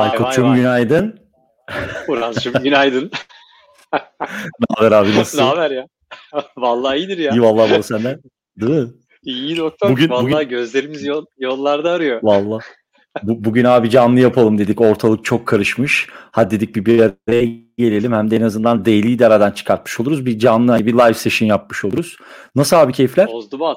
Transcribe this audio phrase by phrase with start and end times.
[0.00, 1.20] Aykut'cum günaydın.
[2.08, 3.10] Burhan'cığım günaydın.
[4.20, 5.38] ne haber abi nasılsın?
[5.38, 5.86] ne haber ya?
[6.56, 7.32] vallahi iyidir ya.
[7.32, 8.20] İyi vallahi bu senden.
[8.60, 8.88] Değil mi?
[9.22, 9.90] İyi doktor.
[9.90, 10.48] Bugün, vallahi bugün...
[10.48, 12.20] gözlerimiz yol, yollarda arıyor.
[12.22, 12.64] Vallahi.
[13.22, 14.80] Bu, bugün abi canlı yapalım dedik.
[14.80, 16.08] Ortalık çok karışmış.
[16.10, 17.44] Hadi dedik bir bir araya
[17.78, 18.12] gelelim.
[18.12, 20.26] Hem de en azından daily'yi de aradan çıkartmış oluruz.
[20.26, 22.16] Bir canlı bir live session yapmış oluruz.
[22.54, 23.26] Nasıl abi keyifler?
[23.26, 23.76] Bozdu bak.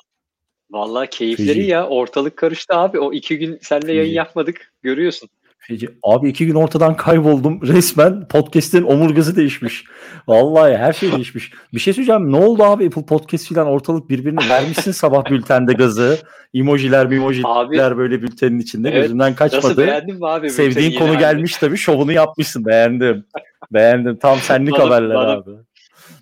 [0.71, 1.69] Vallahi keyifleri Fiji.
[1.69, 1.87] ya.
[1.87, 2.99] Ortalık karıştı abi.
[2.99, 4.73] O iki gün seninle yayın yapmadık.
[4.81, 5.29] Görüyorsun.
[5.67, 5.89] Feci.
[6.03, 7.61] Abi iki gün ortadan kayboldum.
[7.67, 9.85] Resmen podcast'in omurgası değişmiş.
[10.27, 11.51] Vallahi her şey değişmiş.
[11.73, 12.31] Bir şey söyleyeceğim.
[12.31, 16.17] Ne oldu abi Apple Podcast filan ortalık birbirine vermişsin sabah bültende gazı.
[16.53, 19.65] Emojiler, emojiler abi, böyle bültenin içinde evet, gözümden kaçmadı.
[19.65, 20.49] Nasıl beğendin mi abi?
[20.49, 21.77] Sevdiğin konu gelmiş tabii.
[21.77, 22.65] Şovunu yapmışsın.
[22.65, 23.25] Beğendim.
[23.71, 24.15] Beğendim.
[24.15, 25.51] Tam senlik bana, haberler bana, abi.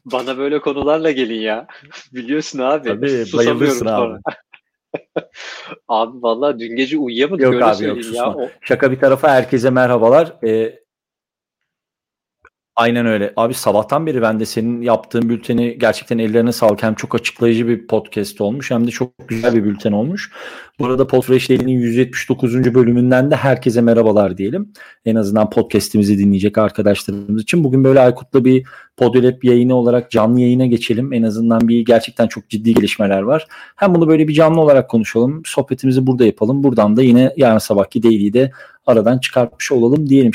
[0.06, 1.68] Bana böyle konularla gelin ya.
[2.14, 2.88] Biliyorsun abi.
[2.88, 4.20] Tabii bayılırsın abi.
[5.88, 8.34] Abi vallahi dün gece uyuyamadık yok abi, yok, ya.
[8.34, 8.50] O...
[8.62, 10.34] Şaka bir tarafa herkese merhabalar.
[10.48, 10.80] Ee,
[12.76, 13.34] Aynen öyle.
[13.36, 16.84] Abi sabahtan beri ben de senin yaptığın bülteni gerçekten ellerine sağlık.
[16.84, 20.32] Hem çok açıklayıcı bir podcast olmuş hem de çok güzel bir bülten olmuş.
[20.80, 22.74] Bu arada Podfresh Daily'nin 179.
[22.74, 24.74] bölümünden de herkese merhabalar diyelim.
[25.06, 27.64] En azından podcast'imizi dinleyecek arkadaşlarımız için.
[27.64, 31.14] Bugün böyle Aykut'la bir Podolab yayını olarak canlı yayına geçelim.
[31.14, 33.48] En azından bir gerçekten çok ciddi gelişmeler var.
[33.76, 35.42] Hem bunu böyle bir canlı olarak konuşalım.
[35.46, 36.64] Sohbetimizi burada yapalım.
[36.64, 38.52] Buradan da yine yarın sabahki Daily'yi de
[38.86, 40.32] aradan çıkartmış olalım diyelim.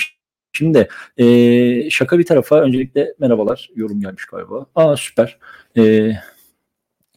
[0.56, 3.70] Şimdi e, şaka bir tarafa öncelikle merhabalar.
[3.76, 4.66] Yorum gelmiş galiba.
[4.74, 5.38] Aa süper.
[5.78, 6.12] E,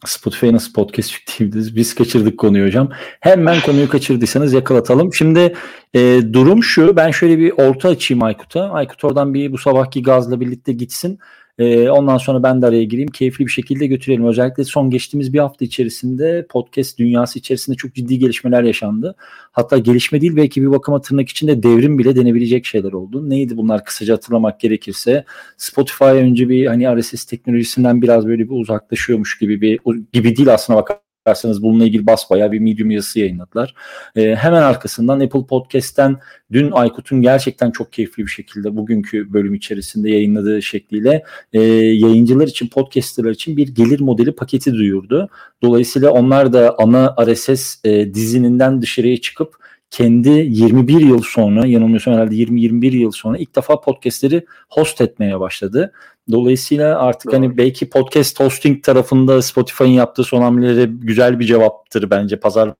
[0.05, 1.75] Spotify nasıl podcast yükleyebiliriz?
[1.75, 2.89] Biz kaçırdık konuyu hocam.
[3.19, 5.13] Hemen konuyu kaçırdıysanız yakalatalım.
[5.13, 5.55] Şimdi
[5.93, 6.95] e, durum şu.
[6.95, 8.69] Ben şöyle bir orta açayım Aykut'a.
[8.69, 11.19] Aykut oradan bir bu sabahki gazla birlikte gitsin.
[11.59, 13.09] E, ondan sonra ben de araya gireyim.
[13.11, 14.25] Keyifli bir şekilde götürelim.
[14.25, 19.15] Özellikle son geçtiğimiz bir hafta içerisinde podcast dünyası içerisinde çok ciddi gelişmeler yaşandı.
[19.51, 23.29] Hatta gelişme değil belki bir bakıma tırnak içinde devrim bile denebilecek şeyler oldu.
[23.29, 25.25] Neydi bunlar kısaca hatırlamak gerekirse?
[25.57, 29.79] Spotify önce bir hani RSS teknolojisinden biraz böyle bir uzaklaşıyormuş gibi bir
[30.13, 33.73] gibi değil aslına bakar bakarsanız bununla ilgili basbaya bir Medium yazısı yayınladılar.
[34.15, 36.17] E, hemen arkasından Apple Podcast'ten
[36.51, 41.23] dün Aykut'un gerçekten çok keyifli bir şekilde bugünkü bölüm içerisinde yayınladığı şekliyle
[41.53, 45.29] e, yayıncılar için, podcasterlar için bir gelir modeli paketi duyurdu.
[45.61, 49.55] Dolayısıyla onlar da ana RSS e, dizininden dışarıya çıkıp
[49.91, 55.93] kendi 21 yıl sonra yanılmıyorsam herhalde 20-21 yıl sonra ilk defa podcastleri host etmeye başladı.
[56.31, 57.49] Dolayısıyla artık hani Doğru.
[57.49, 62.73] hani belki podcast hosting tarafında Spotify'ın yaptığı son hamleleri güzel bir cevaptır bence pazar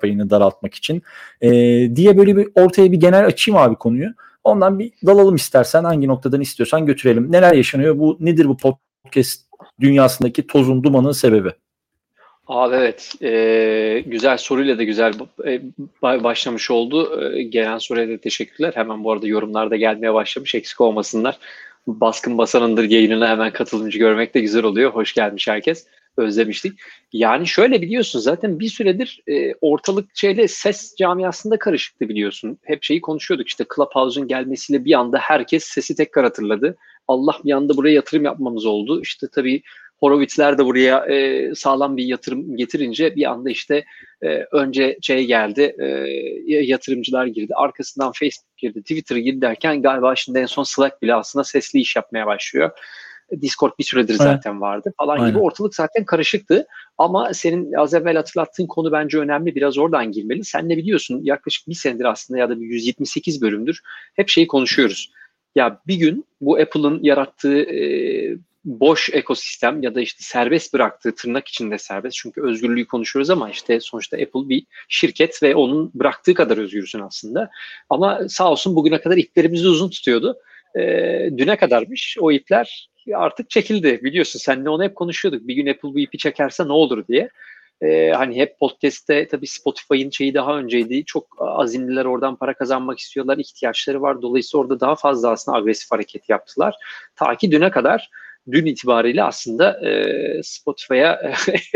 [0.00, 1.02] payını daraltmak için.
[1.40, 1.50] Ee,
[1.96, 4.08] diye böyle bir ortaya bir genel açayım abi konuyu.
[4.44, 7.32] Ondan bir dalalım istersen hangi noktadan istiyorsan götürelim.
[7.32, 7.98] Neler yaşanıyor?
[7.98, 9.40] Bu nedir bu podcast
[9.80, 11.52] dünyasındaki tozun dumanın sebebi?
[12.48, 15.14] Abi evet e, güzel soruyla da güzel
[15.46, 15.62] e,
[16.02, 17.22] başlamış oldu.
[17.34, 18.72] E, gelen soruya da teşekkürler.
[18.74, 21.38] Hemen bu arada yorumlarda gelmeye başlamış eksik olmasınlar.
[21.86, 24.90] Baskın Basanındır yayınına hemen katılımcı görmek de güzel oluyor.
[24.90, 25.86] Hoş gelmiş herkes.
[26.16, 26.80] Özlemiştik.
[27.12, 32.58] Yani şöyle biliyorsun zaten bir süredir e, ortalık şeyle ses camiasında karışıktı biliyorsun.
[32.62, 36.76] Hep şeyi konuşuyorduk işte Clubhouse'un gelmesiyle bir anda herkes sesi tekrar hatırladı.
[37.08, 39.02] Allah bir anda buraya yatırım yapmamız oldu.
[39.02, 39.62] İşte tabii
[40.00, 43.84] Horowitz'ler de buraya e, sağlam bir yatırım getirince bir anda işte
[44.22, 45.86] e, önce şey geldi e,
[46.46, 47.52] yatırımcılar girdi.
[47.56, 51.96] Arkasından Facebook girdi, Twitter girdi derken galiba şimdi en son Slack bile aslında sesli iş
[51.96, 52.70] yapmaya başlıyor.
[53.40, 55.28] Discord bir süredir zaten vardı falan Aynen.
[55.28, 56.66] gibi ortalık zaten karışıktı.
[56.98, 59.54] Ama senin az evvel hatırlattığın konu bence önemli.
[59.54, 60.44] Biraz oradan girmeli.
[60.44, 63.80] Sen ne biliyorsun yaklaşık bir senedir aslında ya da bir 178 bölümdür
[64.14, 65.12] hep şeyi konuşuyoruz.
[65.54, 67.80] Ya bir gün bu Apple'ın yarattığı e,
[68.64, 73.80] boş ekosistem ya da işte serbest bıraktığı tırnak içinde serbest çünkü özgürlüğü konuşuyoruz ama işte
[73.80, 77.50] sonuçta Apple bir şirket ve onun bıraktığı kadar özgürsün aslında.
[77.90, 80.38] Ama sağ olsun bugüne kadar iplerimizi uzun tutuyordu.
[80.74, 80.82] E,
[81.36, 85.48] düne kadarmış o ipler artık çekildi biliyorsun senle onu hep konuşuyorduk.
[85.48, 87.30] Bir gün Apple bu ipi çekerse ne olur diye.
[87.82, 91.04] Ee, hani hep podcast'te tabii Spotify'ın şeyi daha önceydi.
[91.04, 93.38] Çok azimliler oradan para kazanmak istiyorlar.
[93.38, 94.22] ihtiyaçları var.
[94.22, 96.74] Dolayısıyla orada daha fazla aslında agresif hareket yaptılar.
[97.16, 98.10] Ta ki düne kadar
[98.52, 101.12] dün itibariyle aslında e, Spotify'a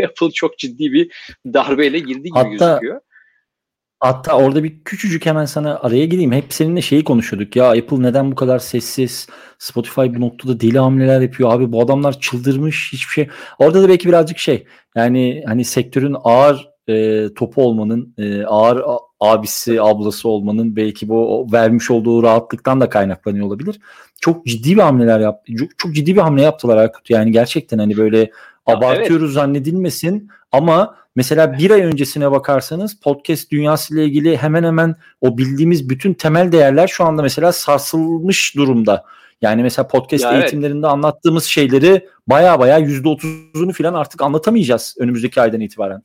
[0.03, 1.11] Apple çok ciddi bir
[1.45, 3.01] darbeyle girdi gibi Hatta, gözüküyor.
[4.03, 6.31] Hatta orada bir küçücük hemen sana araya gireyim.
[6.31, 7.55] Hep seninle şeyi konuşuyorduk.
[7.55, 9.27] Ya Apple neden bu kadar sessiz?
[9.59, 11.53] Spotify bu noktada deli hamleler yapıyor.
[11.53, 13.27] Abi bu adamlar çıldırmış hiçbir şey.
[13.59, 14.65] Orada da belki birazcık şey.
[14.95, 18.83] Yani hani sektörün ağır e, topu olmanın, e, ağır
[19.23, 23.79] abisi, ablası olmanın belki bu vermiş olduğu rahatlıktan da kaynaklanıyor olabilir.
[24.21, 25.55] Çok ciddi bir hamleler yaptı.
[25.55, 27.09] Çok, çok ciddi bir hamle yaptılar Aykut.
[27.09, 28.31] Yani gerçekten hani böyle
[28.65, 29.33] abartıyoruz evet.
[29.33, 35.89] zannedilmesin ama mesela bir ay öncesine bakarsanız podcast dünyası ile ilgili hemen hemen o bildiğimiz
[35.89, 39.05] bütün temel değerler şu anda mesela sarsılmış durumda.
[39.41, 40.93] Yani mesela podcast ya eğitimlerinde evet.
[40.93, 46.03] anlattığımız şeyleri baya baya %30'unu falan artık anlatamayacağız önümüzdeki aydan itibaren.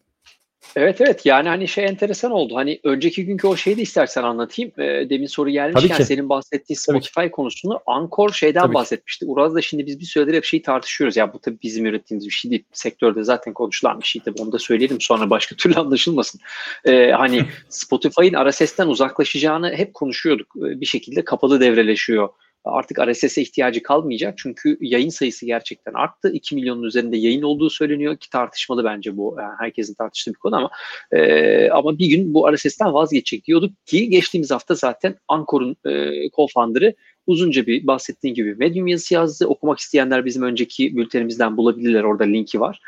[0.76, 2.56] Evet evet yani hani şey enteresan oldu.
[2.56, 4.72] Hani önceki günkü o şeyi de istersen anlatayım.
[4.80, 9.26] E, demin soru gelmişken senin bahsettiğin Spotify tabii konusunu Ankor şeyden tabii bahsetmişti.
[9.26, 11.16] Uraz da şimdi biz bir süredir hep şeyi tartışıyoruz.
[11.16, 12.64] Ya bu tabii bizim ürettiğimiz bir şey değil.
[12.72, 14.42] Sektörde zaten konuşulan bir şey tabii.
[14.42, 16.40] Onu da söyleyelim sonra başka türlü anlaşılmasın.
[16.84, 20.56] E, hani Spotify'ın RSS'ten uzaklaşacağını hep konuşuyorduk.
[20.56, 22.28] E, bir şekilde kapalı devreleşiyor
[22.64, 24.38] artık RSS'e ihtiyacı kalmayacak.
[24.38, 26.30] Çünkü yayın sayısı gerçekten arttı.
[26.32, 29.36] 2 milyonun üzerinde yayın olduğu söyleniyor ki tartışmalı bence bu.
[29.38, 30.70] Yani herkesin tartıştığı bir konu ama
[31.12, 35.90] e, ama bir gün bu RSS'ten vazgeçecek diyorduk ki geçtiğimiz hafta zaten Ankor'un e,
[36.28, 36.94] co-founder'ı
[37.26, 39.46] uzunca bir bahsettiğin gibi Medium yazısı yazdı.
[39.46, 42.02] Okumak isteyenler bizim önceki bültenimizden bulabilirler.
[42.02, 42.80] Orada linki var.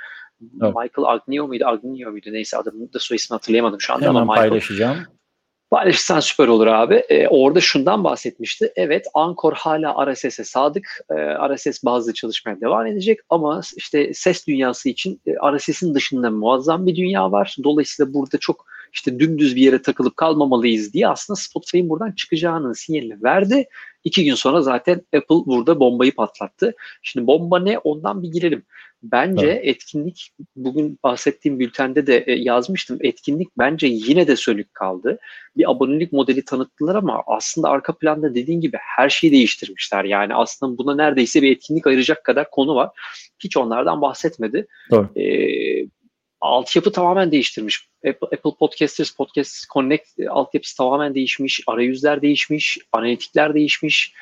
[0.62, 0.74] Evet.
[0.76, 1.64] Michael Agnio muydu?
[1.66, 2.28] Agnio muydu?
[2.32, 4.48] Neyse adını da soy ismini hatırlayamadım şu anda Hemen ama Michael.
[4.48, 4.98] paylaşacağım.
[5.70, 6.94] Paylaşırsan süper olur abi.
[7.08, 8.72] Ee, orada şundan bahsetmişti.
[8.76, 11.00] Evet Ankor hala RSS'e sadık.
[11.10, 16.86] Ee, RSS bazı çalışmaya devam edecek ama işte ses dünyası için e, RSS'in dışında muazzam
[16.86, 17.56] bir dünya var.
[17.64, 23.22] Dolayısıyla burada çok işte dümdüz bir yere takılıp kalmamalıyız diye aslında Spotify'ın buradan çıkacağının sinyalini
[23.22, 23.64] verdi.
[24.04, 26.74] İki gün sonra zaten Apple burada bombayı patlattı.
[27.02, 28.62] Şimdi bomba ne ondan bir girelim.
[29.02, 29.60] Bence evet.
[29.64, 32.98] etkinlik bugün bahsettiğim bültende de e, yazmıştım.
[33.00, 35.18] Etkinlik bence yine de sönük kaldı.
[35.56, 40.04] Bir abonelik modeli tanıttılar ama aslında arka planda dediğin gibi her şeyi değiştirmişler.
[40.04, 42.90] Yani aslında buna neredeyse bir etkinlik ayıracak kadar konu var.
[43.38, 44.66] Hiç onlardan bahsetmedi.
[44.92, 45.16] Evet.
[45.16, 45.86] Ee,
[46.40, 47.88] altyapı tamamen değiştirmiş.
[48.06, 51.60] Apple, Podcasters, Podcast Connect e, altyapısı tamamen değişmiş.
[51.66, 54.14] Arayüzler değişmiş, analitikler değişmiş.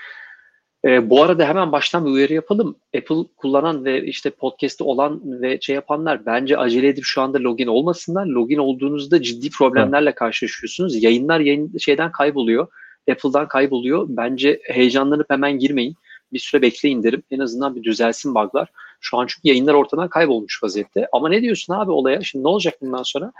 [0.84, 2.76] E, bu arada hemen baştan bir uyarı yapalım.
[2.96, 7.66] Apple kullanan ve işte podcast'te olan ve şey yapanlar bence acele edip şu anda login
[7.66, 8.26] olmasınlar.
[8.26, 11.02] Login olduğunuzda ciddi problemlerle karşılaşıyorsunuz.
[11.02, 12.66] Yayınlar yayın şeyden kayboluyor.
[13.10, 14.06] Apple'dan kayboluyor.
[14.08, 15.96] Bence heyecanlanıp hemen girmeyin.
[16.32, 17.22] Bir süre bekleyin derim.
[17.30, 18.68] En azından bir düzelsin bug'lar.
[19.00, 21.08] Şu an çünkü yayınlar ortadan kaybolmuş vaziyette.
[21.12, 22.22] Ama ne diyorsun abi olaya?
[22.22, 23.32] Şimdi ne olacak bundan sonra?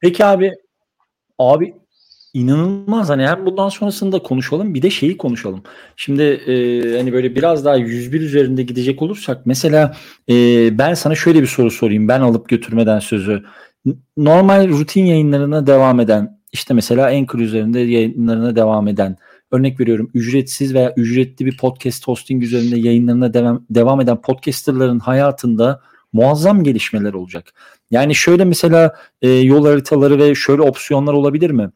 [0.00, 0.54] Peki abi
[1.38, 1.74] abi
[2.34, 5.62] inanılmaz hani hem bundan sonrasında konuşalım bir de şeyi konuşalım.
[5.96, 9.96] Şimdi e, hani böyle biraz daha 101 üzerinde gidecek olursak mesela
[10.30, 10.34] e,
[10.78, 13.44] ben sana şöyle bir soru sorayım ben alıp götürmeden sözü.
[14.16, 19.16] Normal rutin yayınlarına devam eden işte mesela Anchor üzerinde yayınlarına devam eden
[19.56, 25.80] örnek veriyorum ücretsiz veya ücretli bir podcast hosting üzerinde yayınlarına devam, devam eden podcasterların hayatında
[26.12, 27.54] muazzam gelişmeler olacak.
[27.90, 31.70] Yani şöyle mesela e, yol haritaları ve şöyle opsiyonlar olabilir mi?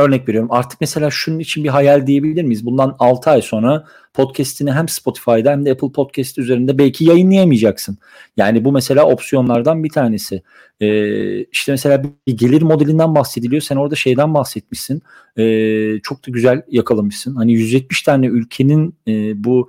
[0.00, 2.66] Örnek veriyorum artık mesela şunun için bir hayal diyebilir miyiz?
[2.66, 7.98] Bundan 6 ay sonra podcast'ini hem Spotify'da hem de Apple Podcast üzerinde belki yayınlayamayacaksın.
[8.36, 10.42] Yani bu mesela opsiyonlardan bir tanesi.
[10.80, 13.62] Ee, işte mesela bir gelir modelinden bahsediliyor.
[13.62, 15.02] Sen orada şeyden bahsetmişsin.
[15.38, 17.34] Ee, çok da güzel yakalamışsın.
[17.34, 19.68] Hani 170 tane ülkenin e, bu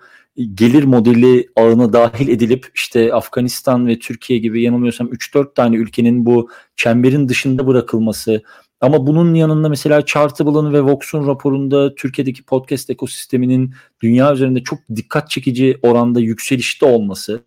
[0.53, 6.49] gelir modeli ağına dahil edilip işte Afganistan ve Türkiye gibi yanılmıyorsam 3-4 tane ülkenin bu
[6.75, 8.41] çemberin dışında bırakılması
[8.81, 15.29] ama bunun yanında mesela Chartable'ın ve Vox'un raporunda Türkiye'deki podcast ekosisteminin dünya üzerinde çok dikkat
[15.29, 17.43] çekici oranda yükselişte olması.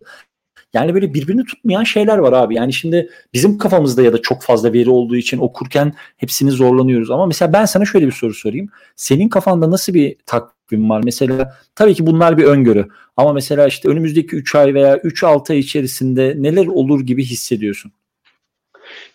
[0.73, 2.55] Yani böyle birbirini tutmayan şeyler var abi.
[2.55, 7.11] Yani şimdi bizim kafamızda ya da çok fazla veri olduğu için okurken hepsini zorlanıyoruz.
[7.11, 8.67] Ama mesela ben sana şöyle bir soru sorayım.
[8.95, 11.01] Senin kafanda nasıl bir takvim var?
[11.03, 12.87] Mesela tabii ki bunlar bir öngörü.
[13.17, 17.91] Ama mesela işte önümüzdeki 3 ay veya 3-6 ay içerisinde neler olur gibi hissediyorsun?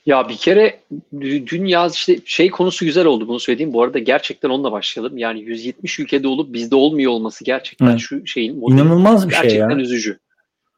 [0.07, 0.81] Ya bir kere
[1.21, 3.73] dünya işte şey konusu güzel oldu bunu söylediğim.
[3.73, 5.19] Bu arada gerçekten onunla başlayalım.
[5.19, 8.01] Yani 170 ülkede olup bizde olmuyor olması gerçekten evet.
[8.01, 9.77] şu şeyin inanılmaz bir şey gerçekten ya.
[9.77, 10.19] üzücü.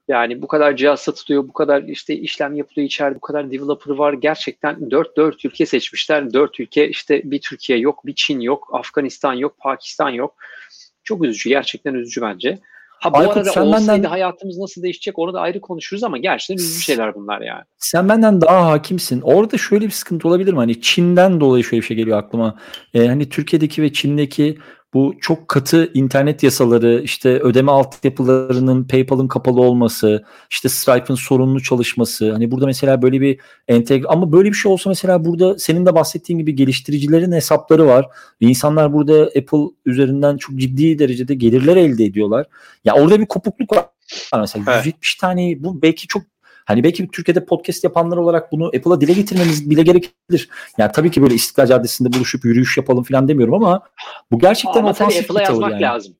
[0.08, 4.12] Yani bu kadar cihaz satılıyor, bu kadar işte işlem yapılıyor içeride, bu kadar developer var.
[4.12, 6.32] Gerçekten 4 4 ülke seçmişler.
[6.32, 10.34] 4 ülke işte bir Türkiye yok, bir Çin yok, Afganistan yok, Pakistan yok.
[11.04, 12.58] Çok üzücü, gerçekten üzücü bence.
[13.02, 14.08] Ha bu Aykut, arada sen olsaydı benden...
[14.08, 17.62] hayatımız nasıl değişecek onu da ayrı konuşuruz ama gerçekten üzücü şeyler bunlar yani.
[17.78, 19.20] Sen benden daha hakimsin.
[19.20, 20.58] Orada şöyle bir sıkıntı olabilir mi?
[20.58, 22.58] Hani Çin'den dolayı şöyle bir şey geliyor aklıma.
[22.94, 24.58] Ee, hani Türkiye'deki ve Çin'deki
[24.94, 32.32] bu çok katı internet yasaları, işte ödeme altyapılarının PayPal'ın kapalı olması, işte Stripe'ın sorunlu çalışması.
[32.32, 35.94] Hani burada mesela böyle bir entegre ama böyle bir şey olsa mesela burada senin de
[35.94, 38.06] bahsettiğin gibi geliştiricilerin hesapları var.
[38.42, 42.46] Ve insanlar burada Apple üzerinden çok ciddi derecede gelirler elde ediyorlar.
[42.84, 43.84] Ya orada bir kopukluk var.
[44.40, 44.86] Mesela evet.
[44.86, 46.22] 170 tane bu belki çok
[46.64, 50.48] Hani belki Türkiye'de podcast yapanlar olarak bunu Apple'a dile getirmemiz bile gerekebilir.
[50.78, 53.82] Yani tabii ki böyle İstiklal Caddesi'nde buluşup yürüyüş yapalım falan demiyorum ama
[54.30, 55.82] bu gerçekten ama ofansif Apple'a bir tavır yazmak yani.
[55.82, 56.14] lazım.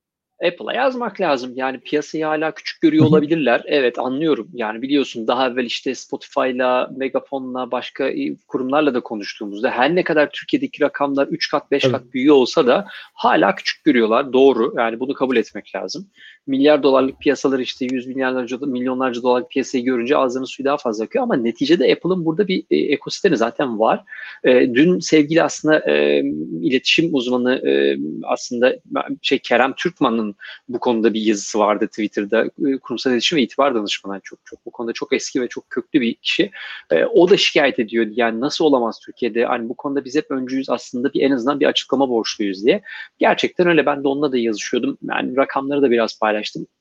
[0.47, 1.53] Apple'a yazmak lazım.
[1.55, 3.63] Yani piyasayı hala küçük görüyor olabilirler.
[3.67, 4.49] Evet anlıyorum.
[4.53, 8.11] Yani biliyorsun daha evvel işte Spotify'la, Megafon'la başka
[8.49, 11.93] kurumlarla da konuştuğumuzda her ne kadar Türkiye'deki rakamlar 3 kat 5 Tabii.
[11.93, 14.33] kat büyüyor olsa da hala küçük görüyorlar.
[14.33, 14.75] Doğru.
[14.77, 16.11] Yani bunu kabul etmek lazım.
[16.47, 21.23] Milyar dolarlık piyasalar işte 100 milyarlarca milyonlarca dolarlık piyasayı görünce ağzının suyu daha fazla akıyor
[21.23, 24.05] ama neticede Apple'ın burada bir e, ekosistemi zaten var.
[24.45, 26.21] E, dün sevgili aslında e,
[26.63, 28.77] iletişim uzmanı e, aslında
[29.23, 30.35] şey Kerem Türkman'ın
[30.69, 32.45] bu konuda bir yazısı vardı Twitter'da.
[32.45, 36.01] E, kurumsal iletişim ve itibar danışmanı çok çok bu konuda çok eski ve çok köklü
[36.01, 36.51] bir kişi.
[36.91, 38.07] E, o da şikayet ediyor.
[38.11, 39.45] Yani nasıl olamaz Türkiye'de?
[39.45, 42.83] Hani bu konuda biz hep öncüyüz aslında bir en azından bir açıklama borçluyuz diye.
[43.19, 43.87] Gerçekten öyle.
[43.87, 44.99] Ben de onunla da yazışıyordum.
[45.09, 46.32] Yani rakamları da biraz paylaştım.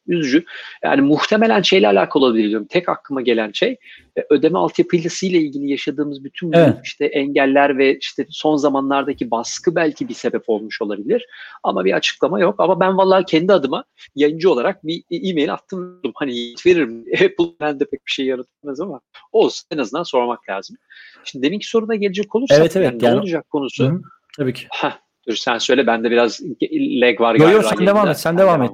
[0.07, 0.45] Üzücü.
[0.83, 2.67] Yani muhtemelen şeyle alakalı olabilir diyorum.
[2.69, 3.69] Tek aklıma gelen şey
[4.17, 6.73] e, ödeme altyapısıyla ilgili yaşadığımız bütün Evet.
[6.83, 11.25] işte engeller ve işte son zamanlardaki baskı belki bir sebep olmuş olabilir.
[11.63, 12.55] Ama bir açıklama yok.
[12.57, 13.83] Ama ben vallahi kendi adıma
[14.15, 16.01] yayıncı olarak bir e-mail attım.
[16.15, 16.31] Hani
[16.65, 17.05] veririm.
[17.13, 20.77] Apple bende pek bir şey yaratmaz ama olsun en azından sormak lazım.
[21.23, 22.85] Şimdi deminki soruna gelecek olursak Evet, evet.
[22.91, 23.85] yani ne Yani- olacak konusu.
[23.85, 24.01] Hı.
[24.37, 24.67] Tabii ki.
[24.71, 26.41] Heh, dur sen söyle bende biraz
[26.73, 27.51] lag var Yo galiba.
[27.57, 28.17] yo sen devam et.
[28.19, 28.71] Sen devam et.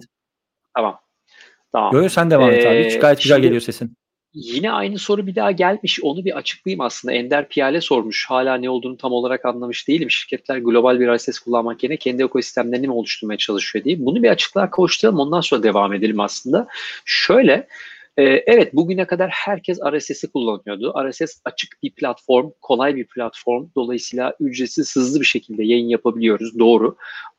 [0.78, 1.00] Tamam.
[1.72, 1.96] Tamam.
[1.96, 2.76] Yo sen devam et abi.
[2.76, 3.98] Ee, Hiç gayet güzel şimdi- geliyor sesin.
[4.34, 6.00] Yine aynı soru bir daha gelmiş.
[6.04, 7.14] Onu bir açıklayayım aslında.
[7.14, 8.26] Ender Piyale sormuş.
[8.30, 10.12] Hala ne olduğunu tam olarak anlamış değilim.
[10.12, 14.06] Şirketler global bir RSS kullanmak yerine kendi ekosistemlerini mi oluşturmaya çalışıyor diye.
[14.06, 15.20] Bunu bir açıklığa kavuşturalım.
[15.20, 16.68] Ondan sonra devam edelim aslında.
[17.06, 17.68] Şöyle,
[18.18, 20.94] e, evet bugüne kadar herkes RSS'i kullanıyordu.
[21.10, 23.68] RSS açık bir platform, kolay bir platform.
[23.76, 26.60] Dolayısıyla ücretsiz, hızlı bir şekilde yayın yapabiliyoruz.
[26.60, 26.96] Doğru.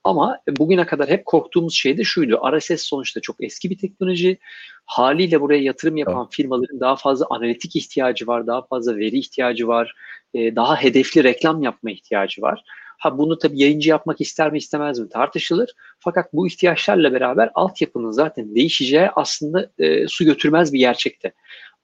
[0.09, 2.41] Ama bugüne kadar hep korktuğumuz şey de şuydu.
[2.57, 4.39] RSS sonuçta çok eski bir teknoloji.
[4.85, 9.95] Haliyle buraya yatırım yapan firmaların daha fazla analitik ihtiyacı var, daha fazla veri ihtiyacı var,
[10.35, 12.65] e, daha hedefli reklam yapma ihtiyacı var.
[12.99, 15.71] Ha bunu tabii yayıncı yapmak ister mi istemez mi tartışılır.
[15.99, 21.33] Fakat bu ihtiyaçlarla beraber altyapının zaten değişeceği aslında e, su götürmez bir gerçekti.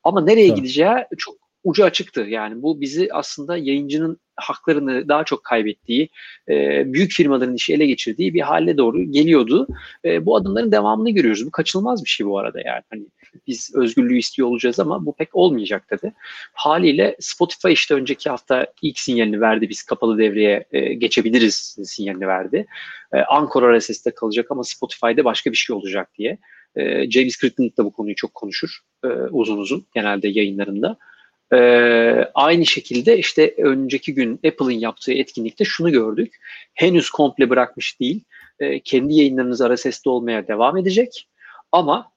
[0.04, 0.56] Ama nereye Evet.
[0.56, 2.20] gideceği çok ucu açıktı.
[2.20, 6.08] Yani bu bizi aslında yayıncının haklarını daha çok kaybettiği,
[6.48, 9.66] e, büyük firmaların işi ele geçirdiği bir hale doğru geliyordu.
[10.04, 11.46] E, bu adımların devamını görüyoruz.
[11.46, 12.82] Bu kaçınılmaz bir şey bu arada yani.
[12.90, 13.02] Hani
[13.46, 16.12] biz özgürlüğü istiyor olacağız ama bu pek olmayacak dedi.
[16.52, 19.68] Haliyle Spotify işte önceki hafta ilk sinyalini verdi.
[19.68, 22.66] Biz kapalı devreye e, geçebiliriz sinyalini verdi.
[23.12, 26.38] E, Anchor RSS'te kalacak ama Spotify'da başka bir şey olacak diye.
[26.76, 28.78] E, James Crittenden da bu konuyu çok konuşur.
[29.04, 30.96] e, uzun uzun genelde yayınlarında.
[31.54, 31.58] E,
[32.34, 36.34] aynı şekilde işte önceki gün Apple'ın yaptığı etkinlikte şunu gördük.
[36.74, 38.24] Henüz komple bırakmış değil.
[38.60, 41.28] E, kendi yayınlarınız RSS'de olmaya devam edecek.
[41.72, 42.12] Ama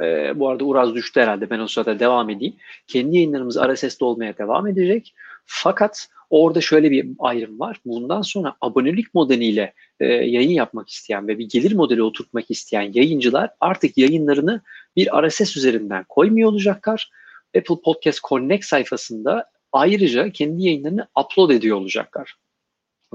[0.00, 2.54] e, bu arada Uraz düştü herhalde ben o sırada devam edeyim.
[2.86, 5.14] Kendi yayınlarımız RSS'de olmaya devam edecek.
[5.44, 7.80] Fakat orada şöyle bir ayrım var.
[7.86, 13.50] Bundan sonra abonelik modeliyle e, yayın yapmak isteyen ve bir gelir modeli oturtmak isteyen yayıncılar
[13.60, 14.60] artık yayınlarını
[14.96, 17.10] bir RSS üzerinden koymuyor olacaklar.
[17.56, 22.36] Apple Podcast Connect sayfasında ayrıca kendi yayınlarını upload ediyor olacaklar.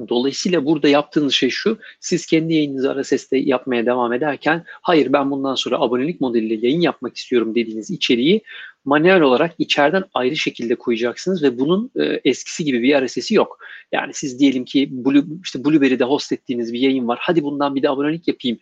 [0.10, 5.56] Dolayısıyla burada yaptığınız şey şu, siz kendi yayınınızı RSS'te yapmaya devam ederken, hayır ben bundan
[5.56, 8.42] sonra abonelik modeliyle yayın yapmak istiyorum dediğiniz içeriği
[8.86, 13.60] manuel olarak içeriden ayrı şekilde koyacaksınız ve bunun e, eskisi gibi bir RSS'i yok.
[13.92, 17.84] Yani siz diyelim ki Blue, işte Blueberry'de host ettiğiniz bir yayın var, hadi bundan bir
[17.84, 18.58] de abonelik yapayım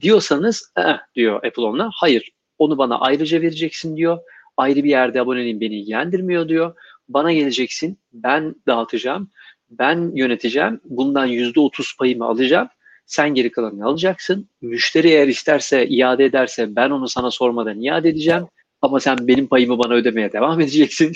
[0.00, 4.18] diyorsanız, eh, diyor Apple ona, hayır onu bana ayrıca vereceksin diyor,
[4.60, 6.74] ayrı bir yerde aboneliğin beni ilgilendirmiyor diyor,
[7.08, 9.30] bana geleceksin, ben dağıtacağım,
[9.70, 10.80] ben yöneteceğim.
[10.84, 12.68] Bundan yüzde otuz payımı alacağım.
[13.06, 14.48] Sen geri kalanını alacaksın.
[14.62, 18.46] Müşteri eğer isterse, iade ederse ben onu sana sormadan iade edeceğim.
[18.82, 21.12] Ama sen benim payımı bana ödemeye devam edeceksin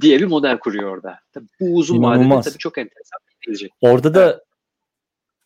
[0.00, 1.18] diye bir model kuruyor orada.
[1.32, 2.44] Tabii bu uzun vadede İnanılmaz.
[2.44, 3.72] tabii çok enteresan bir gelecek.
[3.80, 4.44] Orada da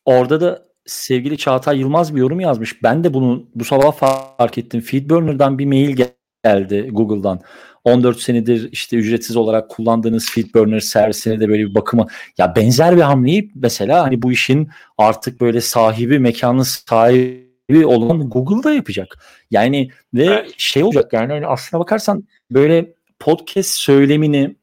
[0.04, 2.82] orada da sevgili Çağatay Yılmaz bir yorum yazmış.
[2.82, 4.80] Ben de bunu bu sabah fark ettim.
[4.80, 5.96] Feedburner'dan bir mail
[6.48, 7.40] geldi Google'dan.
[7.84, 12.06] 14 senedir işte ücretsiz olarak kullandığınız Feedburner servisine de böyle bir bakıma
[12.38, 18.72] ya benzer bir hamleyi mesela hani bu işin artık böyle sahibi mekanın sahibi olan Google'da
[18.72, 19.18] yapacak.
[19.50, 20.54] Yani ve Evet.
[20.58, 24.56] şey olacak yani hani aslına bakarsan böyle podcast söylemini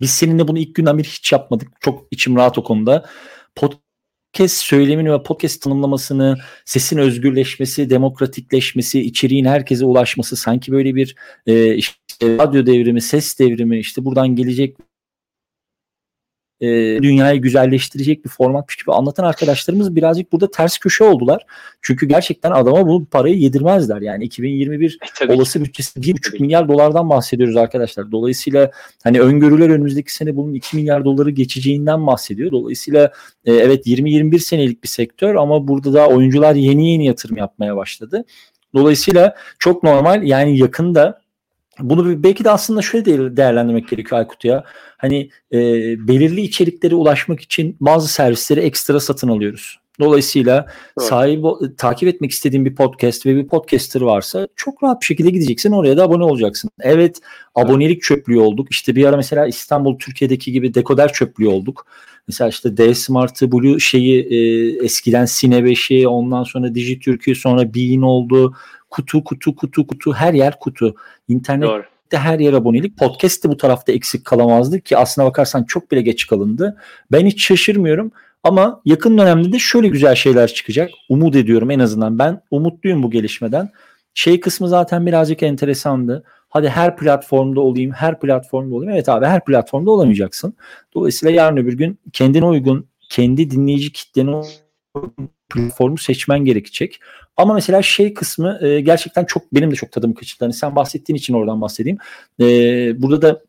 [0.00, 1.68] biz seninle bunu ilk günden beri hiç yapmadık.
[1.80, 3.06] Çok içim rahat o konuda.
[4.32, 11.74] Podcast söylemini ve podcast tanımlamasını, sesin özgürleşmesi, demokratikleşmesi, içeriğin herkese ulaşması sanki böyle bir e,
[11.74, 14.76] işte radyo devrimi, ses devrimi, işte buradan gelecek
[16.62, 21.46] e, dünyayı güzelleştirecek bir formatmış gibi anlatan arkadaşlarımız birazcık burada ters köşe oldular.
[21.80, 24.00] Çünkü gerçekten adama bu parayı yedirmezler.
[24.00, 28.12] Yani 2021 e, olası bütçesi 1,5 milyar dolardan bahsediyoruz arkadaşlar.
[28.12, 28.70] Dolayısıyla
[29.04, 32.52] hani öngörüler önümüzdeki sene bunun 2 milyar doları geçeceğinden bahsediyor.
[32.52, 33.12] Dolayısıyla
[33.44, 38.24] e, evet 20-21 senelik bir sektör ama burada da oyuncular yeni yeni yatırım yapmaya başladı.
[38.74, 41.21] Dolayısıyla çok normal yani yakında
[41.80, 44.64] bunu belki de aslında şöyle değerlendirmek gerekiyor Aykut ya.
[44.98, 45.58] Hani e,
[46.08, 49.82] belirli içeriklere ulaşmak için bazı servisleri ekstra satın alıyoruz.
[50.00, 50.66] Dolayısıyla
[50.98, 51.08] evet.
[51.08, 55.72] sahibi takip etmek istediğin bir podcast ve bir podcaster varsa çok rahat bir şekilde gideceksin
[55.72, 56.70] oraya da abone olacaksın.
[56.80, 57.20] Evet
[57.54, 58.66] abonelik çöplüğü olduk.
[58.70, 61.86] İşte bir ara mesela İstanbul Türkiye'deki gibi dekoder çöplüğü olduk.
[62.28, 64.38] Mesela işte D Smart'ı Blue şeyi e,
[64.84, 68.54] eskiden Sine 5'i ondan sonra Dijitürk'ü sonra Bean oldu.
[68.92, 70.94] Kutu kutu kutu kutu her yer kutu.
[71.28, 71.82] İnternet Doğru
[72.16, 72.98] her yer abonelik.
[72.98, 76.76] Podcast de bu tarafta eksik kalamazdı ki aslına bakarsan çok bile geç kalındı.
[77.12, 78.12] Ben hiç şaşırmıyorum.
[78.44, 80.90] Ama yakın dönemde de şöyle güzel şeyler çıkacak.
[81.08, 82.18] Umut ediyorum en azından.
[82.18, 83.70] Ben umutluyum bu gelişmeden.
[84.14, 86.24] Şey kısmı zaten birazcık enteresandı.
[86.48, 88.92] Hadi her platformda olayım, her platformda olayım.
[88.92, 90.54] Evet abi her platformda olamayacaksın.
[90.94, 94.42] Dolayısıyla yarın öbür gün kendine uygun, kendi dinleyici kitlene
[95.54, 97.00] platformu seçmen gerekecek.
[97.36, 100.44] Ama mesela şey kısmı e, gerçekten çok benim de çok tadımı kaçırdı.
[100.44, 101.98] Hani sen bahsettiğin için oradan bahsedeyim.
[102.40, 102.46] E,
[103.02, 103.42] burada da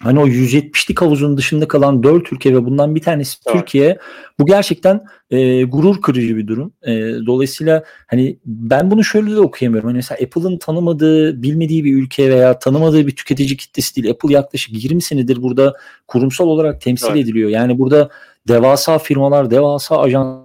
[0.00, 3.56] hani o 170'lik havuzun dışında kalan 4 ülke ve bundan bir tanesi evet.
[3.56, 3.98] Türkiye.
[4.40, 6.72] Bu gerçekten e, gurur kırıcı bir durum.
[6.82, 6.92] E,
[7.26, 9.88] dolayısıyla hani ben bunu şöyle de okuyamıyorum.
[9.88, 14.10] Hani mesela Apple'ın tanımadığı, bilmediği bir ülke veya tanımadığı bir tüketici kitlesi değil.
[14.10, 15.74] Apple yaklaşık 20 senedir burada
[16.08, 17.24] kurumsal olarak temsil evet.
[17.24, 17.50] ediliyor.
[17.50, 18.10] Yani burada
[18.48, 20.43] devasa firmalar, devasa ajans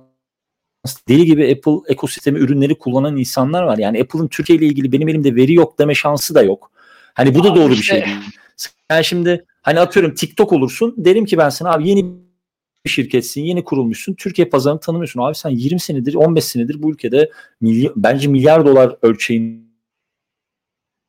[1.09, 3.77] deli gibi Apple ekosistemi ürünleri kullanan insanlar var.
[3.77, 6.71] Yani Apple'ın Türkiye ile ilgili benim elimde veri yok deme şansı da yok.
[7.13, 8.17] Hani bu da doğru işte, bir şey değil.
[8.89, 10.93] Sen şimdi hani atıyorum TikTok olursun.
[10.97, 12.05] Derim ki ben sana abi yeni
[12.85, 14.13] bir şirketsin, yeni kurulmuşsun.
[14.13, 15.21] Türkiye pazarını tanımıyorsun.
[15.21, 19.69] Abi sen 20 senedir, 15 senedir bu ülkede milyar, bence milyar dolar ölçeğin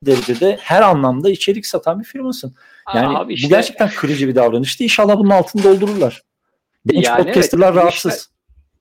[0.07, 2.55] derecede her anlamda içerik satan bir firmasın.
[2.95, 4.85] Yani Abi işte, bu gerçekten kırıcı bir davranıştı.
[4.85, 6.23] İnşallah bunun altını doldururlar.
[6.87, 8.15] Genç yani podcasterlar evet, rahatsız.
[8.15, 8.31] Işte,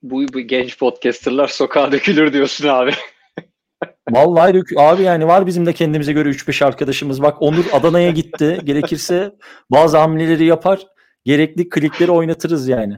[0.01, 2.91] bu, bu genç podcasterlar sokağa dökülür diyorsun abi.
[4.09, 7.21] Vallahi dök abi yani var bizim de kendimize göre 3-5 arkadaşımız.
[7.21, 8.59] Bak Onur Adana'ya gitti.
[8.63, 9.31] Gerekirse
[9.71, 10.79] bazı hamleleri yapar.
[11.25, 12.97] Gerekli klikleri oynatırız yani.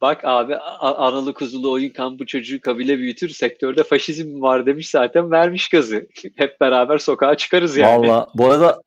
[0.00, 3.28] Bak abi analı kuzulu oyun kampı çocuğu kabile büyütür.
[3.28, 6.06] Sektörde faşizm var demiş zaten vermiş gazı.
[6.36, 8.08] Hep beraber sokağa çıkarız yani.
[8.08, 8.80] Valla bu arada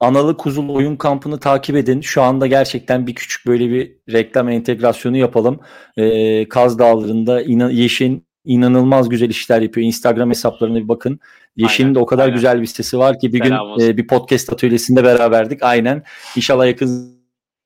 [0.00, 2.00] analı kuzulu oyun kampını takip edin.
[2.00, 5.60] Şu anda gerçekten bir küçük böyle bir reklam entegrasyonu yapalım.
[5.96, 9.86] Ee, Kaz Dağları'nda inan, Yeşin inanılmaz güzel işler yapıyor.
[9.86, 11.20] Instagram hesaplarına bir bakın.
[11.56, 12.34] Yeşil'in de o kadar aynen.
[12.34, 15.62] güzel bir sitesi var ki bir Selam gün e, bir podcast atölyesinde beraberdik.
[15.62, 16.02] Aynen.
[16.36, 17.16] İnşallah yakın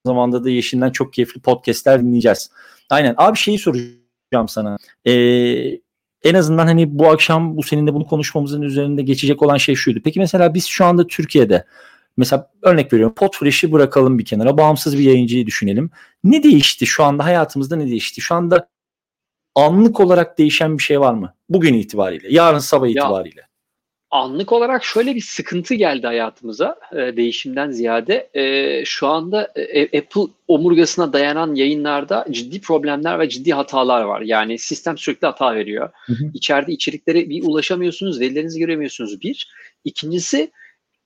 [0.07, 2.51] zamanda da Yeşil'den çok keyifli podcastler dinleyeceğiz.
[2.91, 3.15] Aynen.
[3.17, 4.77] Abi şeyi soracağım sana.
[5.07, 5.13] Ee,
[6.25, 10.01] en azından hani bu akşam bu seninle bunu konuşmamızın üzerinde geçecek olan şey şuydu.
[10.05, 11.65] Peki mesela biz şu anda Türkiye'de
[12.21, 14.59] mesela örnek veriyorum Podfresh'i bırakalım bir kenara.
[14.59, 15.91] Bağımsız bir yayıncıyı düşünelim.
[16.25, 18.21] Ne değişti şu anda hayatımızda ne değişti?
[18.21, 18.69] Şu anda
[19.55, 21.35] anlık olarak değişen bir şey var mı?
[21.49, 23.41] Bugün itibariyle, yarın sabah itibariyle.
[23.41, 23.47] Ya,
[24.11, 28.31] anlık olarak şöyle bir sıkıntı geldi hayatımıza e, değişimden ziyade.
[28.35, 34.21] E, şu anda e, Apple omurgasına dayanan yayınlarda ciddi problemler ve ciddi hatalar var.
[34.21, 35.91] Yani sistem sürekli hata veriyor.
[36.07, 36.25] Hı hı.
[36.35, 39.49] İçeride içeriklere bir ulaşamıyorsunuz, verilerinizi göremiyorsunuz bir.
[39.85, 40.51] İkincisi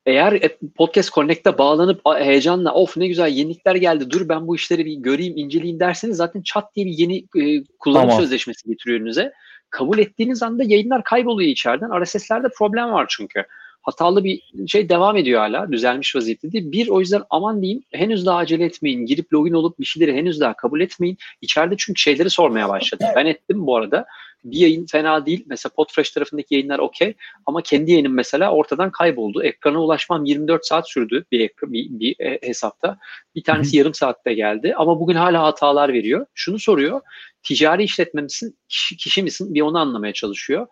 [0.07, 0.41] eğer
[0.77, 5.37] Podcast Connect'e bağlanıp heyecanla of ne güzel yenilikler geldi dur ben bu işleri bir göreyim
[5.37, 8.23] inceleyeyim derseniz zaten çat diye bir yeni e, kullanım tamam.
[8.23, 9.33] sözleşmesi getiriyor önünüze.
[9.71, 12.05] Kabul ettiğiniz anda yayınlar kayboluyor içeriden.
[12.05, 13.45] RSS'lerde problem var çünkü.
[13.85, 15.73] Hatalı bir şey devam ediyor hala.
[15.73, 16.73] Düzelmiş vaziyette değil.
[16.73, 19.07] Bir o yüzden aman diyeyim henüz daha acele etmeyin.
[19.07, 21.19] Girip login olup bir şeyleri henüz daha kabul etmeyin.
[21.41, 23.05] İçeride çünkü şeyleri sormaya başladı.
[23.17, 24.07] Ben ettim bu arada
[24.45, 25.45] bir yayın fena değil.
[25.47, 27.15] Mesela Podfresh tarafındaki yayınlar okey
[27.47, 29.43] ama kendi yayınım mesela ortadan kayboldu.
[29.43, 32.99] Ekrana ulaşmam 24 saat sürdü bir, bir, bir e, hesapta.
[33.35, 36.27] Bir tanesi yarım saatte geldi ama bugün hala hatalar veriyor.
[36.35, 37.01] Şunu soruyor.
[37.43, 39.55] Ticari işletme misin, kişi, kişi misin?
[39.55, 40.67] Bir onu anlamaya çalışıyor.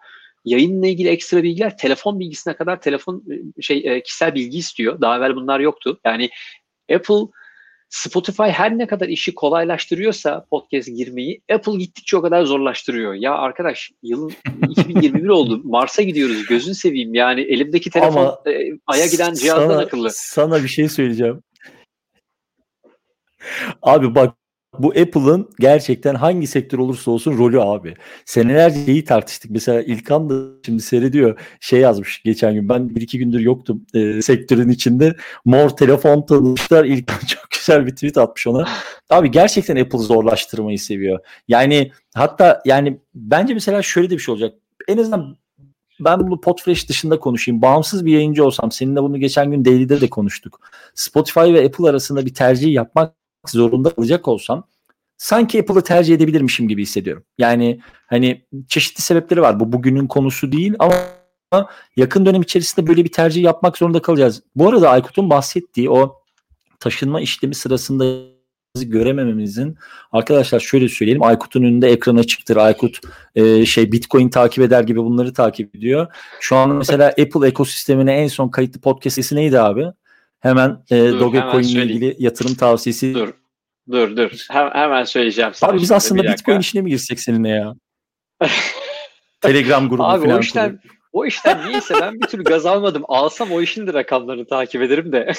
[0.44, 3.24] Yayınla ilgili ekstra bilgiler telefon bilgisine kadar telefon
[3.58, 5.00] e, şey e, kişisel bilgi istiyor.
[5.00, 6.00] Daha evvel bunlar yoktu.
[6.04, 6.30] Yani
[6.94, 7.26] Apple
[7.92, 13.14] Spotify her ne kadar işi kolaylaştırıyorsa podcast girmeyi Apple gittikçe o kadar zorlaştırıyor.
[13.14, 14.32] Ya arkadaş yılın
[14.68, 15.60] 2021 oldu.
[15.64, 16.46] Mars'a gidiyoruz.
[16.46, 17.14] Gözün seveyim.
[17.14, 20.08] Yani elimdeki telefon Ama e, aya giden cihazdan sana, akıllı.
[20.12, 21.42] Sana bir şey söyleyeceğim.
[23.82, 24.34] Abi bak
[24.78, 27.94] bu Apple'ın gerçekten hangi sektör olursa olsun rolü abi.
[28.24, 29.50] Senelerce iyi tartıştık.
[29.50, 30.34] Mesela İlkan da
[30.66, 31.38] şimdi seyrediyor.
[31.60, 32.68] Şey yazmış geçen gün.
[32.68, 35.16] Ben bir iki gündür yoktum e, sektörün içinde.
[35.44, 36.84] Mor telefon tanımışlar.
[36.84, 38.68] İlkan çok güzel bir tweet atmış ona.
[39.10, 41.18] Abi gerçekten Apple zorlaştırmayı seviyor.
[41.48, 44.54] Yani hatta yani bence mesela şöyle de bir şey olacak.
[44.88, 45.36] En azından
[46.00, 47.62] ben bunu Podfresh dışında konuşayım.
[47.62, 50.60] Bağımsız bir yayıncı olsam seninle bunu geçen gün Daily'de de konuştuk.
[50.94, 54.66] Spotify ve Apple arasında bir tercih yapmak zorunda kalacak olsam
[55.16, 57.24] sanki Apple'ı tercih edebilirmişim gibi hissediyorum.
[57.38, 59.60] Yani hani çeşitli sebepleri var.
[59.60, 60.94] Bu bugünün konusu değil ama
[61.96, 64.42] yakın dönem içerisinde böyle bir tercih yapmak zorunda kalacağız.
[64.56, 66.22] Bu arada Aykut'un bahsettiği o
[66.80, 68.04] taşınma işlemi sırasında
[68.80, 69.76] göremememizin
[70.12, 72.56] arkadaşlar şöyle söyleyelim Aykut'un önünde ekran açıktır.
[72.56, 73.00] Aykut
[73.34, 76.06] e, şey Bitcoin takip eder gibi bunları takip ediyor.
[76.40, 79.86] Şu an mesela Apple ekosistemine en son kayıtlı podcast sesi neydi abi?
[80.42, 83.14] Hemen e, Dogecoin ile ilgili yatırım tavsiyesi.
[83.14, 83.32] Dur.
[83.90, 84.46] Dur dur.
[84.50, 85.70] Hem, hemen söyleyeceğim sana.
[85.70, 87.74] Abi biz aslında Bitcoin işine mi girsek seninle ya?
[89.40, 90.36] Telegram grubu Abi falan.
[90.36, 90.80] o işten,
[91.12, 93.02] o işten niyeyse ben bir türlü gaz almadım.
[93.08, 95.32] Alsam o işin de rakamlarını takip ederim de.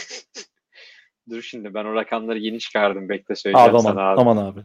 [1.30, 3.10] dur şimdi ben o rakamları yeni çıkardım.
[3.10, 4.22] Bekle söyleyeceğim abi, aman, sana abi.
[4.22, 4.60] Aman abi.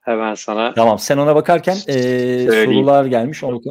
[0.00, 0.74] Hemen sana.
[0.74, 3.44] Tamam sen ona bakarken e, sorular gelmiş.
[3.44, 3.62] Onu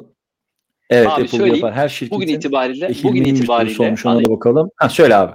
[0.91, 1.73] Evet abi, Apple yapar.
[1.73, 4.69] Her şirketin bugün itibariyle bugün itibariyle olmuş ona da bakalım.
[4.75, 5.31] Ha söyle abi.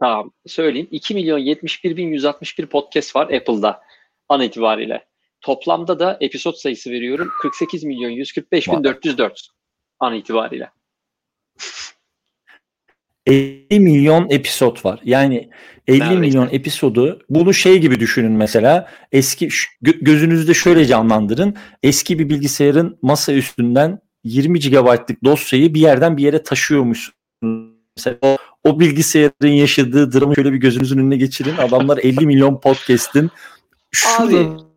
[0.00, 0.88] Tamam söyleyeyim.
[0.90, 3.80] 2 milyon 71 bin 161 podcast var Apple'da
[4.28, 5.04] an itibariyle.
[5.40, 7.28] Toplamda da episod sayısı veriyorum.
[7.42, 9.48] 48 milyon 145 bin 404
[10.00, 10.70] an itibariyle.
[13.26, 15.00] 50 milyon episod var.
[15.04, 15.50] Yani
[15.86, 16.20] 50 Neredeyse.
[16.20, 18.90] milyon episodu bunu şey gibi düşünün mesela.
[19.12, 19.48] Eski
[19.80, 21.56] gözünüzde şöyle canlandırın.
[21.82, 27.12] Eski bir bilgisayarın masa üstünden 20 GB'lık dosyayı bir yerden bir yere taşıyormuş.
[27.96, 31.56] Mesela o, o bilgisayarın yaşadığı dramı şöyle bir gözünüzün önüne geçirin.
[31.56, 33.30] Adamlar 50 milyon podcast'in
[33.90, 34.68] şuradan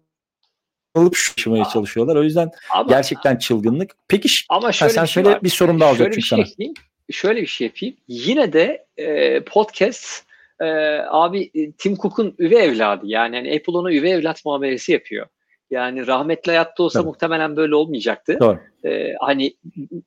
[0.96, 2.16] alıp şaşırmaya çalışıyorlar.
[2.16, 3.92] O yüzden ama, gerçekten çılgınlık.
[4.08, 5.44] Peki ama şöyle sen bir şey şöyle var.
[5.44, 6.74] bir sorum daha çünkü şey sana.
[7.12, 7.96] şöyle bir şey yapayım.
[8.08, 10.24] Yine de e, podcast
[10.60, 10.66] e,
[11.10, 13.06] abi e, Tim Cook'un üvey evladı.
[13.06, 15.28] Yani, yani Apple ona üvey evlat muamelesi yapıyor.
[15.72, 17.08] Yani rahmetli hayatta olsa Tabii.
[17.08, 18.38] muhtemelen böyle olmayacaktı.
[18.40, 18.60] Doğru.
[18.86, 19.54] Ee, hani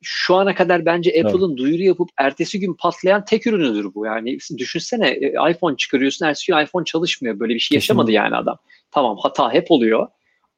[0.03, 4.07] şu ana kadar bence Apple'ın duyuru yapıp ertesi gün patlayan tek ürünüdür bu.
[4.07, 7.41] Yani düşünsene e, iPhone çıkarıyorsun ertesi gün iPhone çalışmıyor.
[7.41, 8.25] Böyle bir şey yaşamadı Kesinlikle.
[8.25, 8.59] yani adam.
[8.91, 10.09] Tamam hata hep oluyor.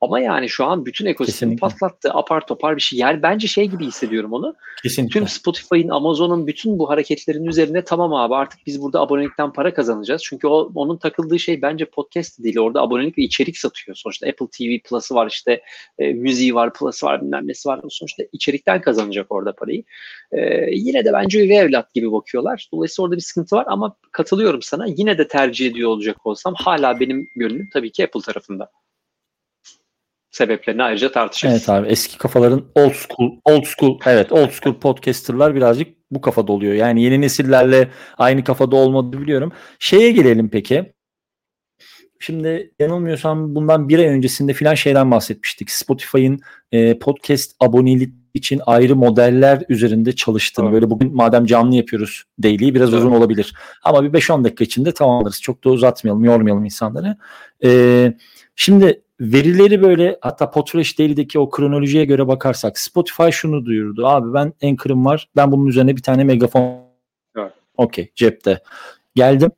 [0.00, 2.11] Ama yani şu an bütün ekosistemi patlattı.
[2.12, 2.98] Apar topar bir şey.
[2.98, 4.54] Yani bence şey gibi hissediyorum onu.
[4.82, 5.12] Kesinlikle.
[5.12, 10.22] Tüm Spotify'ın, Amazon'un bütün bu hareketlerin üzerine tamam abi artık biz burada abonelikten para kazanacağız.
[10.24, 12.59] Çünkü o onun takıldığı şey bence podcast değil.
[12.59, 13.96] Orada abonelik ve içerik satıyor.
[13.96, 15.62] Sonuçta Apple TV Plus'ı var işte
[15.98, 17.80] e, müziği var, Plus'ı var bilmem nesi var.
[17.88, 19.85] Sonuçta içerikten kazanacak orada parayı.
[20.32, 22.68] E, yine de bence üvey evlat gibi bakıyorlar.
[22.72, 24.87] Dolayısıyla orada bir sıkıntı var ama katılıyorum sana.
[24.87, 28.70] Yine de tercih ediyor olacak olsam hala benim gönlüm tabii ki Apple tarafında
[30.37, 31.55] sebeplerini ayrıca tartışırız.
[31.55, 36.53] Evet abi eski kafaların old school old school evet old school podcasterlar birazcık bu kafada
[36.53, 36.75] oluyor.
[36.75, 39.53] Yani yeni nesillerle aynı kafada olmadı biliyorum.
[39.79, 40.92] Şeye gelelim peki.
[42.20, 45.70] Şimdi yanılmıyorsam bundan bir ay öncesinde filan şeyden bahsetmiştik.
[45.70, 46.40] Spotify'ın
[46.72, 50.64] e, podcast abonelik için ayrı modeller üzerinde çalıştığını.
[50.64, 50.75] Evet.
[50.75, 52.99] Böyle bugün madem canlı yapıyoruz daily biraz evet.
[52.99, 53.55] uzun olabilir.
[53.83, 55.42] Ama bir 5-10 dakika içinde tamamlarız.
[55.42, 57.16] Çok da uzatmayalım, yormayalım insanları.
[57.64, 58.12] E,
[58.57, 64.07] şimdi verileri böyle hatta Potreş Daily'deki o kronolojiye göre bakarsak Spotify şunu duyurdu.
[64.07, 65.29] Abi ben Anchor'ım var.
[65.37, 66.81] Ben bunun üzerine bir tane megafon
[67.37, 67.52] evet.
[67.76, 68.62] okey cepte.
[69.14, 69.50] Geldim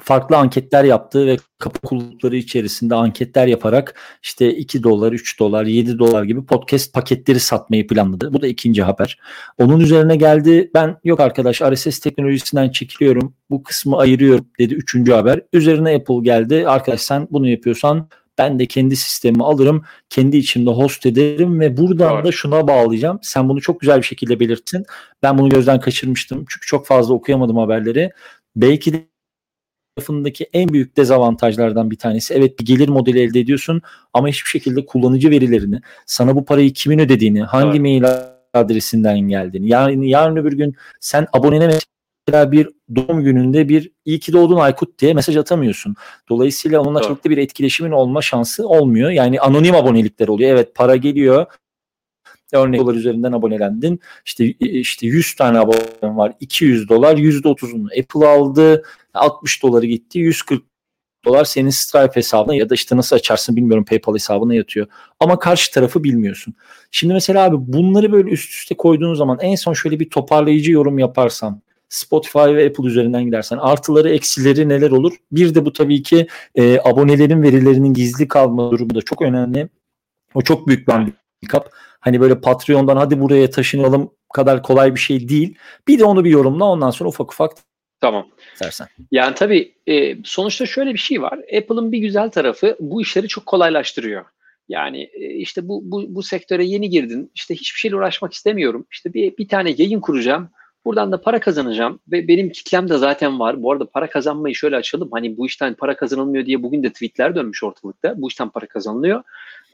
[0.00, 5.98] farklı anketler yaptı ve kapı kulüpleri içerisinde anketler yaparak işte 2 dolar, 3 dolar, 7
[5.98, 8.32] dolar gibi podcast paketleri satmayı planladı.
[8.32, 9.18] Bu da ikinci haber.
[9.58, 10.70] Onun üzerine geldi.
[10.74, 13.34] Ben yok arkadaş RSS teknolojisinden çekiliyorum.
[13.50, 14.74] Bu kısmı ayırıyorum dedi.
[14.74, 15.40] Üçüncü haber.
[15.52, 16.68] Üzerine Apple geldi.
[16.68, 22.14] Arkadaş sen bunu yapıyorsan ben de kendi sistemimi alırım, kendi içimde host ederim ve buradan
[22.14, 22.24] evet.
[22.24, 23.18] da şuna bağlayacağım.
[23.22, 24.84] Sen bunu çok güzel bir şekilde belirttin.
[25.22, 28.10] Ben bunu gözden kaçırmıştım çünkü çok fazla okuyamadım haberleri.
[28.56, 29.04] Belki de
[29.96, 32.34] tarafındaki en büyük dezavantajlardan bir tanesi.
[32.34, 36.98] Evet bir gelir modeli elde ediyorsun ama hiçbir şekilde kullanıcı verilerini, sana bu parayı kimin
[36.98, 37.80] ödediğini, hangi evet.
[37.80, 38.04] mail
[38.54, 41.78] adresinden geldiğini, yani yarın öbür gün sen abonene
[42.28, 45.94] mesela bir doğum gününde bir iyi ki doğdun Aykut diye mesaj atamıyorsun.
[46.28, 47.08] Dolayısıyla onunla evet.
[47.08, 49.10] çok da bir etkileşimin olma şansı olmuyor.
[49.10, 50.50] Yani anonim abonelikler oluyor.
[50.50, 51.46] Evet para geliyor.
[52.52, 54.00] Örneğin dolar üzerinden abonelendin.
[54.24, 56.32] İşte işte 100 tane abonem var.
[56.40, 58.82] 200 dolar %30'unu Apple aldı.
[59.14, 60.18] 60 doları gitti.
[60.18, 60.62] 140
[61.24, 64.86] dolar senin Stripe hesabına ya da işte nasıl açarsın bilmiyorum PayPal hesabına yatıyor.
[65.20, 66.54] Ama karşı tarafı bilmiyorsun.
[66.90, 70.98] Şimdi mesela abi bunları böyle üst üste koyduğun zaman en son şöyle bir toparlayıcı yorum
[70.98, 75.14] yaparsam Spotify ve Apple üzerinden gidersen artıları eksileri neler olur?
[75.32, 79.68] Bir de bu tabii ki e, abonelerin verilerinin gizli kalma durumu da çok önemli.
[80.34, 81.70] O çok büyük bir handikap.
[82.00, 85.54] Hani böyle Patreon'dan hadi buraya taşınalım kadar kolay bir şey değil.
[85.88, 87.52] Bir de onu bir yorumla ondan sonra ufak ufak
[88.00, 88.26] Tamam.
[88.52, 88.86] istersen.
[89.10, 91.38] Yani tabii e, sonuçta şöyle bir şey var.
[91.38, 94.24] Apple'ın bir güzel tarafı bu işleri çok kolaylaştırıyor.
[94.68, 97.30] Yani e, işte bu, bu, bu sektöre yeni girdin.
[97.34, 98.86] İşte hiçbir şeyle uğraşmak istemiyorum.
[98.90, 100.50] İşte bir, bir tane yayın kuracağım.
[100.84, 103.62] Buradan da para kazanacağım ve benim kitlem de zaten var.
[103.62, 105.08] Bu arada para kazanmayı şöyle açalım.
[105.12, 108.14] Hani bu işten para kazanılmıyor diye bugün de tweetler dönmüş ortalıkta.
[108.16, 109.22] Bu işten para kazanılıyor.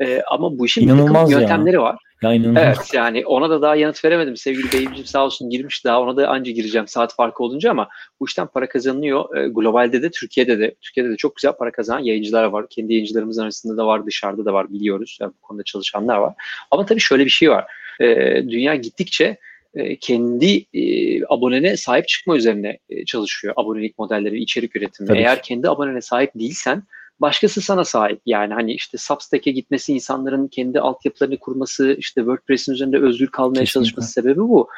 [0.00, 1.40] Ee, ama bu işin İnanılmaz ya.
[1.40, 1.96] yöntemleri var.
[2.22, 2.62] Ya inanılmaz.
[2.62, 4.36] Evet yani ona da daha yanıt veremedim.
[4.36, 7.88] Sevgili beyimcim sağ olsun girmiş daha ona da anca gireceğim saat farkı olunca ama
[8.20, 9.36] bu işten para kazanılıyor.
[9.36, 12.66] Ee, globalde de Türkiye'de de Türkiye'de de çok güzel para kazanan yayıncılar var.
[12.70, 15.18] Kendi yayıncılarımız arasında da var dışarıda da var biliyoruz.
[15.20, 16.34] Yani bu konuda çalışanlar var.
[16.70, 17.64] Ama tabii şöyle bir şey var.
[18.00, 19.36] Ee, dünya gittikçe
[19.74, 25.06] e, kendi e, abonene sahip çıkma üzerine e, çalışıyor abonelik modelleri, içerik üretimi.
[25.06, 25.18] Tabii.
[25.18, 26.82] Eğer kendi abonene sahip değilsen
[27.20, 28.20] başkası sana sahip.
[28.26, 33.72] Yani hani işte Substack'e gitmesi, insanların kendi altyapılarını kurması, işte WordPress'in üzerinde özgür kalmaya Kesinlikle.
[33.72, 34.68] çalışması sebebi bu.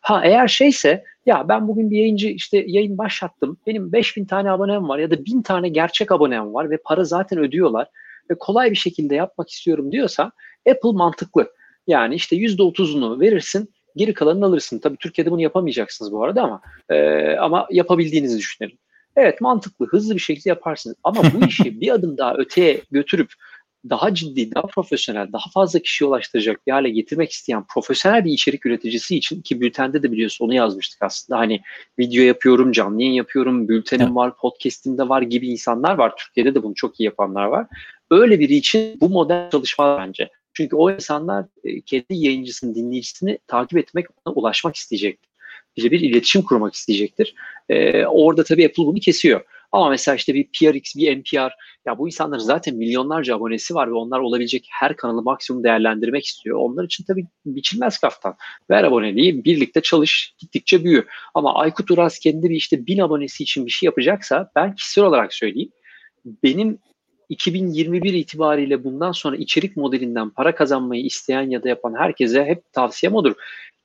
[0.00, 3.58] Ha eğer şeyse ya ben bugün bir yayıncı işte yayın başlattım.
[3.66, 7.38] Benim 5000 tane abonem var ya da 1000 tane gerçek abonem var ve para zaten
[7.38, 7.88] ödüyorlar
[8.30, 10.32] ve kolay bir şekilde yapmak istiyorum diyorsa
[10.70, 11.52] Apple mantıklı.
[11.86, 14.78] Yani işte %30'unu verirsin geri kalanını alırsın.
[14.78, 18.78] Tabii Türkiye'de bunu yapamayacaksınız bu arada ama e, ama yapabildiğinizi düşünelim.
[19.16, 20.96] Evet mantıklı, hızlı bir şekilde yaparsınız.
[21.04, 23.32] Ama bu işi bir adım daha öteye götürüp
[23.90, 28.66] daha ciddi, daha profesyonel, daha fazla kişiye ulaştıracak bir hale getirmek isteyen profesyonel bir içerik
[28.66, 31.38] üreticisi için ki bültende de biliyorsun onu yazmıştık aslında.
[31.38, 31.60] Hani
[31.98, 34.16] video yapıyorum, canlı yayın yapıyorum, bültenim Evet.
[34.16, 36.12] var, podcast'im de var gibi insanlar var.
[36.16, 37.66] Türkiye'de de bunu çok iyi yapanlar var.
[38.10, 40.28] Öyle biri için bu model çalışmaz bence.
[40.56, 45.30] Çünkü o insanlar e, kendi yayıncısını, dinleyicisini takip etmek, ona ulaşmak isteyecektir.
[45.76, 47.34] İşte bir iletişim kurmak isteyecektir.
[47.68, 49.40] Ee, orada tabii Apple bunu kesiyor.
[49.72, 51.52] Ama mesela işte bir PRX, bir NPR,
[51.86, 56.58] ya bu insanların zaten milyonlarca abonesi var ve onlar olabilecek her kanalı maksimum değerlendirmek istiyor.
[56.58, 58.36] Onlar için tabii biçilmez kaftan.
[58.70, 61.06] Ver aboneliği, birlikte çalış, gittikçe büyü.
[61.34, 65.34] Ama Aykut Uras kendi bir işte bin abonesi için bir şey yapacaksa ben kişisel olarak
[65.34, 65.70] söyleyeyim.
[66.24, 66.78] Benim
[67.28, 73.14] 2021 itibariyle bundan sonra içerik modelinden para kazanmayı isteyen ya da yapan herkese hep tavsiyem
[73.14, 73.34] odur.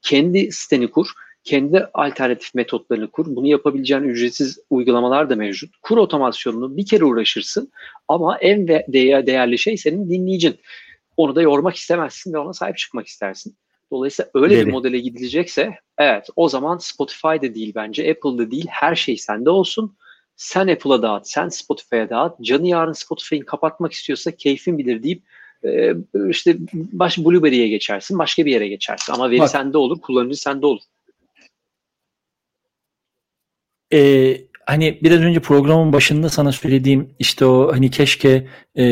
[0.02, 1.08] Kendi siteni kur,
[1.44, 3.26] kendi alternatif metotlarını kur.
[3.36, 5.76] Bunu yapabileceğin ücretsiz uygulamalar da mevcut.
[5.82, 7.72] Kur otomasyonunu bir kere uğraşırsın
[8.08, 10.56] ama en ve- değer- değerli şey senin dinleyicin.
[11.18, 13.56] Onu da yormak istemezsin ve ona sahip çıkmak istersin.
[13.92, 14.68] Dolayısıyla öyle Veri.
[14.68, 19.96] bir modele gidilecekse evet o zaman Spotify'da değil bence Apple'da değil her şey sende olsun.
[20.36, 22.41] Sen Apple'a dağıt, sen Spotify'a dağıt.
[22.41, 25.22] Canı yarın Spotify'ın kapatmak istiyorsa keyfin bilir deyip
[25.63, 25.94] e,
[26.30, 29.13] işte baş Blueberry'e geçersin, başka bir yere geçersin.
[29.13, 29.50] Ama veri Bak.
[29.50, 30.82] sende olur, kullanıcı sende olur.
[33.94, 38.84] Ee, hani biraz önce programın başında sana söylediğim işte o hani keşke e,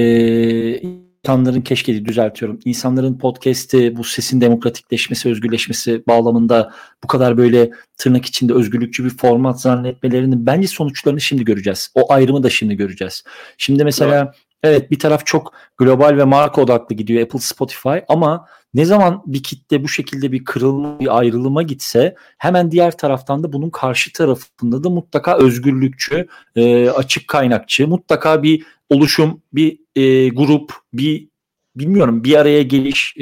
[1.30, 2.60] insanların keşke düzeltiyorum.
[2.66, 9.62] İnsanların podcast'i bu sesin demokratikleşmesi, özgürleşmesi bağlamında bu kadar böyle tırnak içinde özgürlükçü bir format
[9.62, 11.92] zannetmelerinin bence sonuçlarını şimdi göreceğiz.
[11.96, 13.24] O ayrımı da şimdi göreceğiz.
[13.58, 18.86] Şimdi mesela evet bir taraf çok global ve marka odaklı gidiyor Apple, Spotify ama ne
[18.86, 23.70] zaman bir kitle bu şekilde bir kırılma, bir ayrılıma gitse hemen diğer taraftan da bunun
[23.70, 31.30] karşı tarafında da mutlaka özgürlükçü, e, açık kaynakçı, mutlaka bir oluşum, bir e, grup, bir
[31.76, 33.22] bilmiyorum bir araya geliş, e,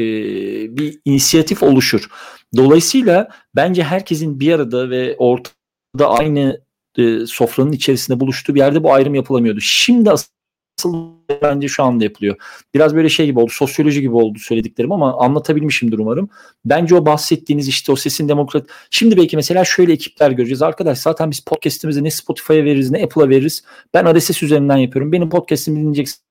[0.77, 2.09] bir inisiyatif oluşur.
[2.57, 6.61] Dolayısıyla bence herkesin bir arada ve ortada aynı
[6.97, 9.61] e, sofranın içerisinde buluştuğu bir yerde bu ayrım yapılamıyordu.
[9.61, 10.09] Şimdi
[10.77, 11.07] asıl
[11.41, 12.35] bence şu anda yapılıyor.
[12.73, 16.29] Biraz böyle şey gibi oldu, sosyoloji gibi oldu söylediklerim ama anlatabilmişimdir umarım.
[16.65, 18.67] Bence o bahsettiğiniz işte o sesin demokrat.
[18.89, 20.61] Şimdi belki mesela şöyle ekipler göreceğiz.
[20.61, 23.63] Arkadaş zaten biz podcast'imizi ne Spotify'a veririz ne Apple'a veririz.
[23.93, 25.11] Ben RSS üzerinden yapıyorum.
[25.11, 26.21] Benim podcast'imi dinleyeceksin.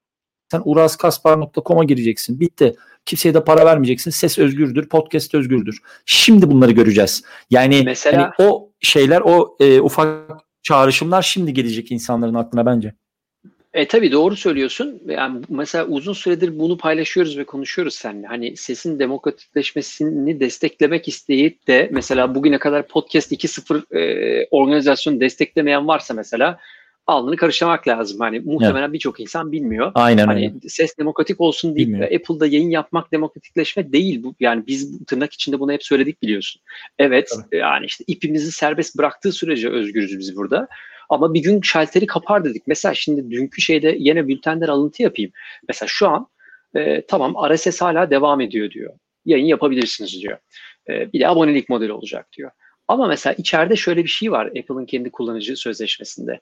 [0.51, 2.41] Sen uraskaspar.com'a gireceksin.
[2.41, 2.75] Bitti.
[3.07, 4.11] Kimseye de para vermeyeceksin.
[4.11, 5.79] Ses özgürdür, podcast özgürdür.
[6.07, 7.23] Şimdi bunları göreceğiz.
[7.51, 12.95] Yani Mesela- hani o şeyler, o e, ufak çağrışımlar şimdi gelecek insanların aklına bence.
[13.77, 15.03] E tabii doğru söylüyorsun.
[15.07, 18.27] Yani mesela uzun süredir bunu paylaşıyoruz ve konuşuyoruz seninle.
[18.27, 26.15] Hani sesin demokratikleşmesini desteklemek isteyip de mesela bugüne kadar podcast 2.0 e, organizasyonu desteklemeyen varsa
[26.15, 26.59] mesela
[27.07, 28.21] alnını karıştırmak lazım.
[28.21, 29.93] Hani muhtemelen birçok insan bilmiyor.
[29.95, 30.69] Aynen Hani öyle.
[30.69, 32.12] ses demokratik olsun deyip Bilmiyor.
[32.12, 34.35] Apple'da yayın yapmak demokratikleşme değil bu.
[34.41, 36.62] Yani biz tırnak içinde bunu hep söyledik biliyorsun.
[36.99, 40.69] Evet yani işte ipimizi serbest bıraktığı sürece özgürüz biz burada.
[41.09, 42.62] Ama bir gün şalteri kapar dedik.
[42.66, 45.31] Mesela şimdi dünkü şeyde yine bültenden alıntı yapayım.
[45.69, 46.27] Mesela şu an
[46.75, 48.95] e, tamam RSS hala devam ediyor diyor.
[49.25, 50.38] Yayın yapabilirsiniz diyor.
[50.88, 52.51] E, bir de abonelik modeli olacak diyor.
[52.88, 56.40] Ama mesela içeride şöyle bir şey var Apple'ın kendi kullanıcı sözleşmesinde.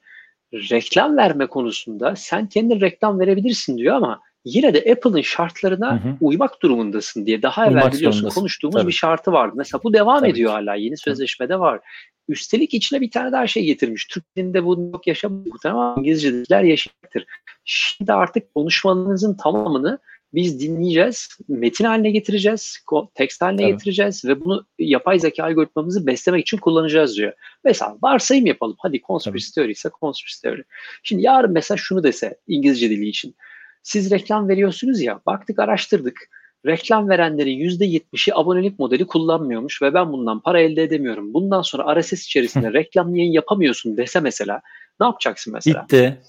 [0.52, 6.16] Reklam verme konusunda sen kendin reklam verebilirsin diyor ama yine de Apple'ın şartlarına hı hı.
[6.20, 8.88] uymak durumundasın diye daha evvel biliyorsun konuştuğumuz Tabii.
[8.88, 9.54] bir şartı vardı.
[9.56, 10.54] Mesela bu devam Tabii ediyor ki.
[10.54, 10.74] hala.
[10.74, 11.80] Yeni sözleşmede var.
[12.28, 14.06] Üstelik içine bir tane daha şey getirmiş.
[14.06, 17.26] Türklerinde bunu yok yaşamıyor ama İngilizce'dekiler yaşayacaktır.
[17.64, 19.98] Şimdi artık konuşmanızın tamamını
[20.34, 22.78] biz dinleyeceğiz, metin haline getireceğiz,
[23.14, 23.72] tekst haline Tabii.
[23.72, 27.32] getireceğiz ve bunu yapay zeka algoritmamızı beslemek için kullanacağız diyor.
[27.64, 28.76] Mesela varsayım yapalım.
[28.78, 30.62] Hadi conspiracy theory ise conspiracy theory.
[31.02, 33.34] Şimdi yarın mesela şunu dese İngilizce dili için.
[33.82, 36.30] Siz reklam veriyorsunuz ya, baktık araştırdık.
[36.66, 41.34] Reklam verenlerin %70'i abonelik modeli kullanmıyormuş ve ben bundan para elde edemiyorum.
[41.34, 44.60] Bundan sonra RSS içerisinde reklam yayın yapamıyorsun dese mesela
[45.00, 45.80] ne yapacaksın mesela?
[45.80, 46.20] Gitti.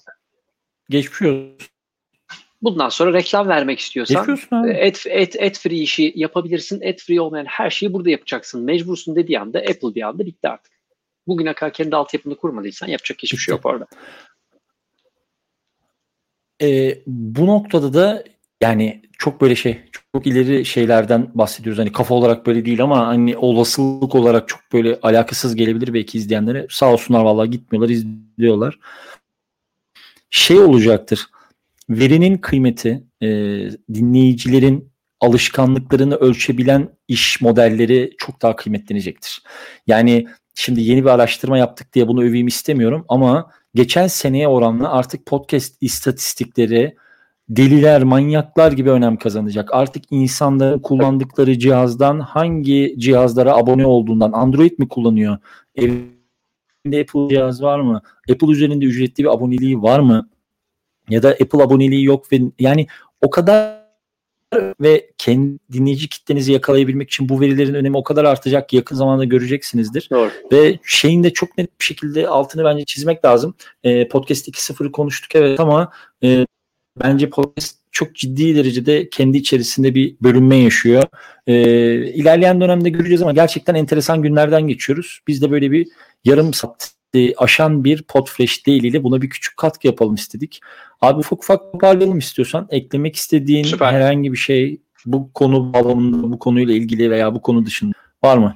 [0.89, 1.58] Geçmiş olsun.
[2.62, 6.82] Bundan sonra reklam vermek istiyorsan et, et, et free işi yapabilirsin.
[6.82, 8.63] Et free olmayan her şeyi burada yapacaksın.
[8.63, 10.74] Mecbursun dediği anda Apple bir anda bitti artık.
[11.28, 13.88] Bugüne kadar kendi altyapını kurmadıysan yapacak hiçbir şey yok orada.
[16.62, 18.24] E, bu noktada da
[18.62, 19.82] yani çok böyle şey
[20.13, 21.80] çok ileri şeylerden bahsediyoruz.
[21.80, 26.68] Hani kafa olarak böyle değil ama hani olasılık olarak çok böyle alakasız gelebilir belki izleyenlere.
[26.70, 28.80] Sağ olsunlar vallahi gitmiyorlar izliyorlar.
[30.30, 31.28] Şey olacaktır
[31.89, 33.28] verinin kıymeti, e,
[33.94, 39.44] dinleyicilerin alışkanlıklarını ölçebilen iş modelleri çok daha kıymetlenecektir.
[39.88, 45.26] Yani şimdi yeni bir araştırma yaptık diye bunu öveyim istemiyorum ama geçen seneye oranla artık
[45.26, 46.96] podcast istatistikleri
[47.49, 49.73] deliler, manyaklar gibi önem kazanacak.
[49.73, 55.38] Artık insanların kullandıkları cihazdan hangi cihazlara abone olduğundan Android mi kullanıyor?
[55.75, 58.01] Evinde Apple cihaz var mı?
[58.31, 60.29] Apple üzerinde ücretli bir aboneliği var mı?
[61.10, 62.88] ya da Apple aboneliği yok ve yani
[63.21, 63.86] o kadar
[64.81, 69.23] ve kendi dinleyici kitlenizi yakalayabilmek için bu verilerin önemi o kadar artacak ki yakın zamanda
[69.23, 70.10] göreceksinizdir.
[70.12, 70.29] Doğru.
[70.51, 73.55] Ve şeyin de çok net bir şekilde altını bence çizmek lazım.
[73.84, 75.91] E, podcast 2.0'ı konuştuk evet ama
[76.23, 76.45] e,
[77.03, 81.03] bence podcast çok ciddi derecede kendi içerisinde bir bölünme yaşıyor.
[81.47, 81.55] E,
[82.13, 85.19] ilerleyen dönemde göreceğiz ama gerçekten enteresan günlerden geçiyoruz.
[85.27, 85.88] Biz de böyle bir
[86.25, 90.62] yarım saat e, aşan bir Podfresh değiliyle buna bir küçük katkı yapalım istedik.
[91.01, 92.67] Abi ufak ufak toparlayalım istiyorsan.
[92.69, 93.93] Eklemek istediğin Süper.
[93.93, 98.55] herhangi bir şey bu konu bağlamında bu konuyla ilgili veya bu konu dışında var mı?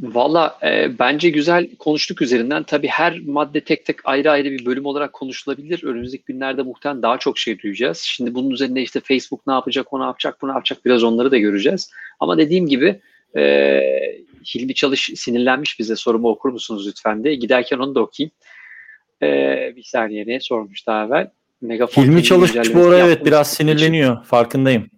[0.00, 2.62] Valla e, bence güzel konuştuk üzerinden.
[2.62, 5.84] Tabii her madde tek tek ayrı ayrı bir bölüm olarak konuşulabilir.
[5.84, 7.98] Önümüzdeki günlerde muhtemelen daha çok şey duyacağız.
[7.98, 11.30] Şimdi bunun üzerinde işte Facebook ne yapacak, o ne yapacak, bu ne yapacak biraz onları
[11.30, 11.90] da göreceğiz.
[12.20, 13.00] Ama dediğim gibi
[13.36, 13.80] e,
[14.54, 17.34] Hilmi Çalış sinirlenmiş bize sorumu okur musunuz lütfen diye.
[17.34, 18.32] Giderken onu da okuyayım.
[19.22, 21.30] Ee, bir saniye ne sormuş daha evvel.
[21.60, 24.24] Megafon Hilmi Çalış bu ara evet biraz sinirleniyor.
[24.24, 24.90] Farkındayım.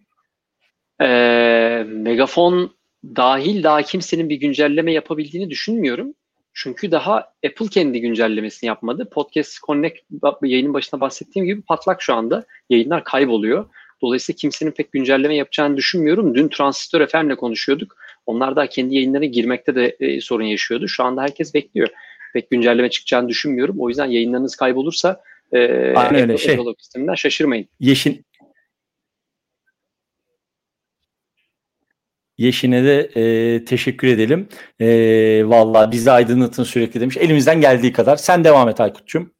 [1.00, 6.14] Ee, Megafon dahil daha kimsenin bir güncelleme yapabildiğini düşünmüyorum.
[6.54, 9.08] Çünkü daha Apple kendi güncellemesini yapmadı.
[9.12, 9.98] Podcast Connect
[10.42, 12.44] yayının başında bahsettiğim gibi patlak şu anda.
[12.70, 13.66] Yayınlar kayboluyor.
[14.02, 16.34] Dolayısıyla kimsenin pek güncelleme yapacağını düşünmüyorum.
[16.34, 17.96] Dün Transistor FM'le konuşuyorduk.
[18.26, 20.88] Onlar da kendi yayınlarına girmekte de e, sorun yaşıyordu.
[20.88, 21.88] Şu anda herkes bekliyor.
[22.32, 23.76] Pek güncelleme çıkacağını düşünmüyorum.
[23.78, 25.20] O yüzden yayınlarınız kaybolursa
[25.52, 25.58] e,
[25.94, 26.38] Aynen öyle.
[26.38, 27.68] Şey, sisteminden şaşırmayın.
[27.80, 28.18] Yeşil
[32.38, 34.48] Yeşine de e, teşekkür edelim.
[34.80, 34.88] E,
[35.44, 37.16] Valla bizi aydınlatın sürekli demiş.
[37.16, 38.16] Elimizden geldiği kadar.
[38.16, 39.32] Sen devam et Aykut'cum.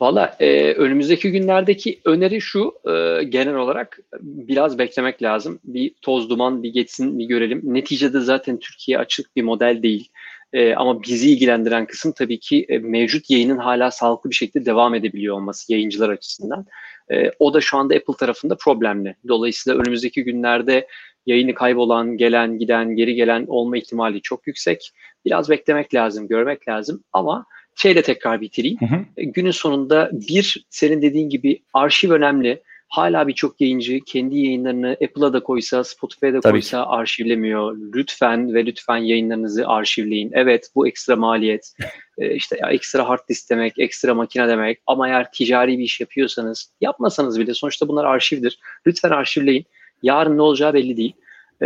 [0.00, 5.60] Valla e, önümüzdeki günlerdeki öneri şu e, genel olarak biraz beklemek lazım.
[5.64, 7.60] Bir toz duman bir geçsin bir görelim.
[7.64, 10.08] Neticede zaten Türkiye açık bir model değil.
[10.52, 14.94] E, ama bizi ilgilendiren kısım tabii ki e, mevcut yayının hala sağlıklı bir şekilde devam
[14.94, 16.66] edebiliyor olması yayıncılar açısından.
[17.12, 19.16] E, o da şu anda Apple tarafında problemli.
[19.28, 20.86] Dolayısıyla önümüzdeki günlerde
[21.28, 24.92] yayını kaybolan, gelen, giden, geri gelen olma ihtimali çok yüksek.
[25.24, 28.80] Biraz beklemek lazım, görmek lazım ama şeyle tekrar bitireyim.
[28.80, 29.00] Hı hı.
[29.16, 32.62] E, günün sonunda bir senin dediğin gibi arşiv önemli.
[32.88, 36.88] Hala birçok yayıncı kendi yayınlarını Apple'a da koysa, Spotify'a da koysa ki.
[36.88, 37.76] arşivlemiyor.
[37.94, 40.30] Lütfen ve lütfen yayınlarınızı arşivleyin.
[40.34, 41.72] Evet bu ekstra maliyet.
[42.18, 44.78] ee, işte ekstra hard disk demek, ekstra makine demek.
[44.86, 48.58] Ama eğer ticari bir iş yapıyorsanız, yapmasanız bile sonuçta bunlar arşivdir.
[48.86, 49.66] Lütfen arşivleyin.
[50.02, 51.12] Yarın ne olacağı belli değil.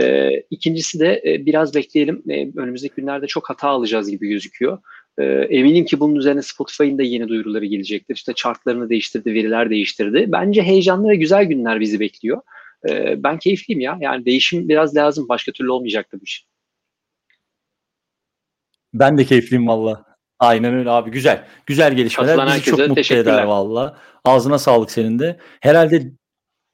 [0.00, 2.22] Ee, ikincisi de e, biraz bekleyelim.
[2.28, 4.78] E, önümüzdeki günlerde çok hata alacağız gibi gözüküyor.
[5.18, 8.14] E, eminim ki bunun üzerine Spotify'ın da yeni duyuruları gelecektir.
[8.14, 10.24] İşte chartlarını değiştirdi, veriler değiştirdi.
[10.28, 12.42] Bence heyecanlı ve güzel günler bizi bekliyor.
[12.88, 13.98] E, ben keyifliyim ya.
[14.00, 15.28] Yani değişim biraz lazım.
[15.28, 16.46] Başka türlü olmayacaktı bu iş.
[18.94, 20.04] Ben de keyifliyim valla.
[20.38, 21.10] Aynen öyle abi.
[21.10, 21.46] Güzel.
[21.66, 22.36] Güzel gelişmeler.
[22.36, 23.98] Katılan Bizi çok mutlu eder valla.
[24.24, 25.38] Ağzına sağlık senin de.
[25.60, 26.12] Herhalde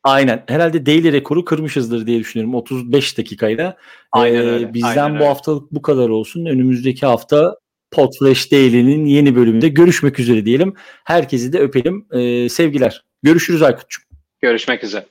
[0.08, 0.44] Aynen.
[0.48, 3.76] Herhalde daily rekoru kırmışızdır diye düşünüyorum 35 dakikayla.
[4.12, 4.74] Aynen Ee, öyle.
[4.74, 5.26] bizden aynen bu öyle.
[5.26, 6.46] haftalık bu kadar olsun.
[6.46, 7.56] Önümüzdeki hafta
[7.90, 10.74] Podflash Daily'nin yeni bölümünde görüşmek üzere diyelim.
[11.04, 12.06] Herkesi de öpelim.
[12.12, 13.04] Ee, sevgiler.
[13.22, 14.04] Görüşürüz Aykut'cum.
[14.40, 15.06] Görüşmek üzere.